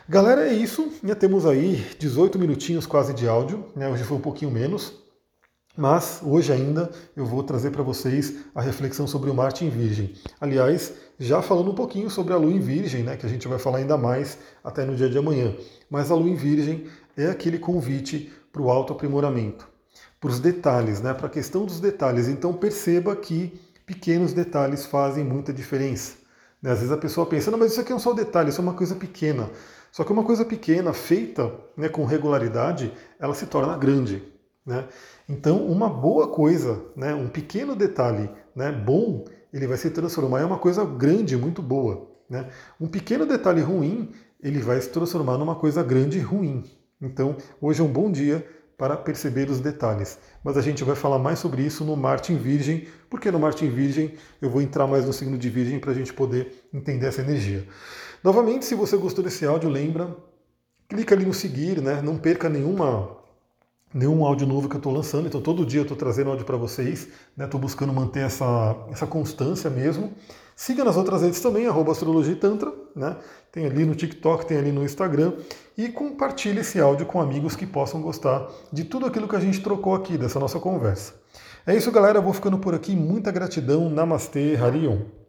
Galera, 0.09 0.47
é 0.47 0.53
isso. 0.53 0.91
Já 1.03 1.15
temos 1.15 1.45
aí 1.45 1.85
18 1.99 2.37
minutinhos 2.39 2.85
quase 2.85 3.13
de 3.13 3.27
áudio. 3.27 3.65
Né, 3.75 3.87
hoje 3.87 4.03
foi 4.03 4.17
um 4.17 4.21
pouquinho 4.21 4.51
menos. 4.51 4.93
Mas 5.77 6.19
hoje 6.21 6.51
ainda 6.51 6.91
eu 7.15 7.25
vou 7.25 7.43
trazer 7.43 7.71
para 7.71 7.83
vocês 7.83 8.35
a 8.53 8.61
reflexão 8.61 9.07
sobre 9.07 9.29
o 9.29 9.33
Marte 9.33 9.63
em 9.63 9.69
Virgem. 9.69 10.13
Aliás, 10.39 10.93
já 11.17 11.41
falando 11.41 11.71
um 11.71 11.75
pouquinho 11.75 12.09
sobre 12.09 12.33
a 12.33 12.37
Lua 12.37 12.51
em 12.51 12.59
Virgem, 12.59 13.03
né, 13.03 13.15
que 13.15 13.25
a 13.25 13.29
gente 13.29 13.47
vai 13.47 13.57
falar 13.57 13.77
ainda 13.77 13.97
mais 13.97 14.37
até 14.63 14.83
no 14.83 14.95
dia 14.95 15.09
de 15.09 15.17
amanhã. 15.17 15.55
Mas 15.89 16.11
a 16.11 16.15
Lua 16.15 16.29
em 16.29 16.35
Virgem 16.35 16.87
é 17.15 17.27
aquele 17.27 17.57
convite 17.57 18.33
para 18.51 18.61
o 18.61 18.69
autoaprimoramento, 18.69 19.65
para 20.19 20.29
os 20.29 20.41
detalhes, 20.41 20.99
né, 20.99 21.13
para 21.13 21.27
a 21.27 21.29
questão 21.29 21.65
dos 21.65 21.79
detalhes. 21.79 22.27
Então 22.27 22.51
perceba 22.53 23.15
que 23.15 23.57
pequenos 23.85 24.33
detalhes 24.33 24.85
fazem 24.85 25.23
muita 25.23 25.53
diferença. 25.53 26.15
Né? 26.61 26.71
Às 26.71 26.79
vezes 26.79 26.91
a 26.91 26.97
pessoa 26.97 27.25
pensa, 27.25 27.49
não, 27.49 27.57
mas 27.57 27.71
isso 27.71 27.81
aqui 27.81 27.93
é 27.93 27.95
um 27.95 27.99
só 27.99 28.13
detalhe, 28.13 28.49
isso 28.49 28.59
é 28.59 28.63
uma 28.63 28.73
coisa 28.73 28.95
pequena. 28.95 29.49
Só 29.91 30.03
que 30.03 30.11
uma 30.11 30.23
coisa 30.23 30.45
pequena, 30.45 30.93
feita 30.93 31.53
né, 31.75 31.89
com 31.89 32.05
regularidade, 32.05 32.93
ela 33.19 33.33
se 33.33 33.45
torna 33.45 33.77
grande. 33.77 34.23
Né? 34.65 34.87
Então, 35.27 35.65
uma 35.65 35.89
boa 35.89 36.29
coisa, 36.29 36.81
né, 36.95 37.13
um 37.13 37.27
pequeno 37.27 37.75
detalhe 37.75 38.29
né, 38.55 38.71
bom, 38.71 39.25
ele 39.51 39.67
vai 39.67 39.77
se 39.77 39.89
transformar 39.89 40.41
em 40.41 40.45
uma 40.45 40.57
coisa 40.57 40.85
grande, 40.85 41.35
muito 41.35 41.61
boa. 41.61 42.09
Né? 42.29 42.49
Um 42.79 42.87
pequeno 42.87 43.25
detalhe 43.25 43.61
ruim, 43.61 44.11
ele 44.41 44.59
vai 44.59 44.79
se 44.79 44.89
transformar 44.89 45.37
numa 45.37 45.55
coisa 45.55 45.83
grande 45.83 46.19
e 46.19 46.21
ruim. 46.21 46.63
Então, 47.01 47.35
hoje 47.59 47.81
é 47.81 47.83
um 47.83 47.91
bom 47.91 48.11
dia 48.11 48.47
para 48.77 48.97
perceber 48.97 49.49
os 49.49 49.59
detalhes. 49.59 50.17
Mas 50.43 50.57
a 50.57 50.61
gente 50.61 50.83
vai 50.83 50.95
falar 50.95 51.19
mais 51.19 51.39
sobre 51.39 51.61
isso 51.61 51.85
no 51.85 51.95
Marte 51.95 52.33
em 52.33 52.37
Virgem, 52.37 52.87
porque 53.09 53.29
no 53.29 53.39
Marte 53.39 53.65
em 53.65 53.69
Virgem 53.69 54.15
eu 54.41 54.49
vou 54.49 54.61
entrar 54.61 54.87
mais 54.87 55.05
no 55.05 55.13
signo 55.13 55.37
de 55.37 55.49
Virgem 55.49 55.79
para 55.79 55.91
a 55.91 55.93
gente 55.93 56.11
poder 56.13 56.67
entender 56.73 57.07
essa 57.07 57.21
energia. 57.21 57.67
Novamente, 58.23 58.65
se 58.65 58.75
você 58.75 58.97
gostou 58.97 59.23
desse 59.23 59.45
áudio, 59.45 59.69
lembra, 59.69 60.15
clica 60.87 61.15
ali 61.15 61.25
no 61.25 61.33
seguir, 61.33 61.81
né? 61.81 62.01
não 62.01 62.17
perca 62.17 62.49
nenhuma 62.49 63.20
nenhum 63.93 64.25
áudio 64.25 64.47
novo 64.47 64.69
que 64.69 64.75
eu 64.75 64.79
estou 64.79 64.93
lançando, 64.93 65.27
então 65.27 65.41
todo 65.41 65.65
dia 65.65 65.79
eu 65.79 65.83
estou 65.83 65.97
trazendo 65.97 66.29
áudio 66.29 66.45
para 66.45 66.57
vocês, 66.57 67.07
estou 67.37 67.59
né? 67.59 67.61
buscando 67.61 67.91
manter 67.93 68.21
essa, 68.21 68.75
essa 68.91 69.05
constância 69.05 69.69
mesmo. 69.69 70.13
Siga 70.55 70.83
nas 70.83 70.95
outras 70.95 71.21
redes 71.21 71.39
também, 71.39 71.65
arroba 71.67 71.91
Astrologia 71.91 72.35
Tantra, 72.35 72.71
né? 72.95 73.17
tem 73.51 73.65
ali 73.65 73.85
no 73.85 73.95
TikTok, 73.95 74.45
tem 74.45 74.57
ali 74.57 74.71
no 74.71 74.83
Instagram, 74.83 75.33
e 75.77 75.89
compartilhe 75.89 76.59
esse 76.59 76.79
áudio 76.79 77.05
com 77.05 77.19
amigos 77.19 77.55
que 77.55 77.65
possam 77.65 78.01
gostar 78.01 78.47
de 78.71 78.83
tudo 78.83 79.05
aquilo 79.05 79.27
que 79.27 79.35
a 79.35 79.39
gente 79.39 79.61
trocou 79.61 79.95
aqui, 79.95 80.17
dessa 80.17 80.39
nossa 80.39 80.59
conversa. 80.59 81.13
É 81.65 81.75
isso, 81.75 81.91
galera, 81.91 82.19
eu 82.19 82.23
vou 82.23 82.33
ficando 82.33 82.57
por 82.57 82.73
aqui, 82.75 82.95
muita 82.95 83.31
gratidão, 83.31 83.89
Namastê, 83.89 84.55
Harion. 84.55 85.20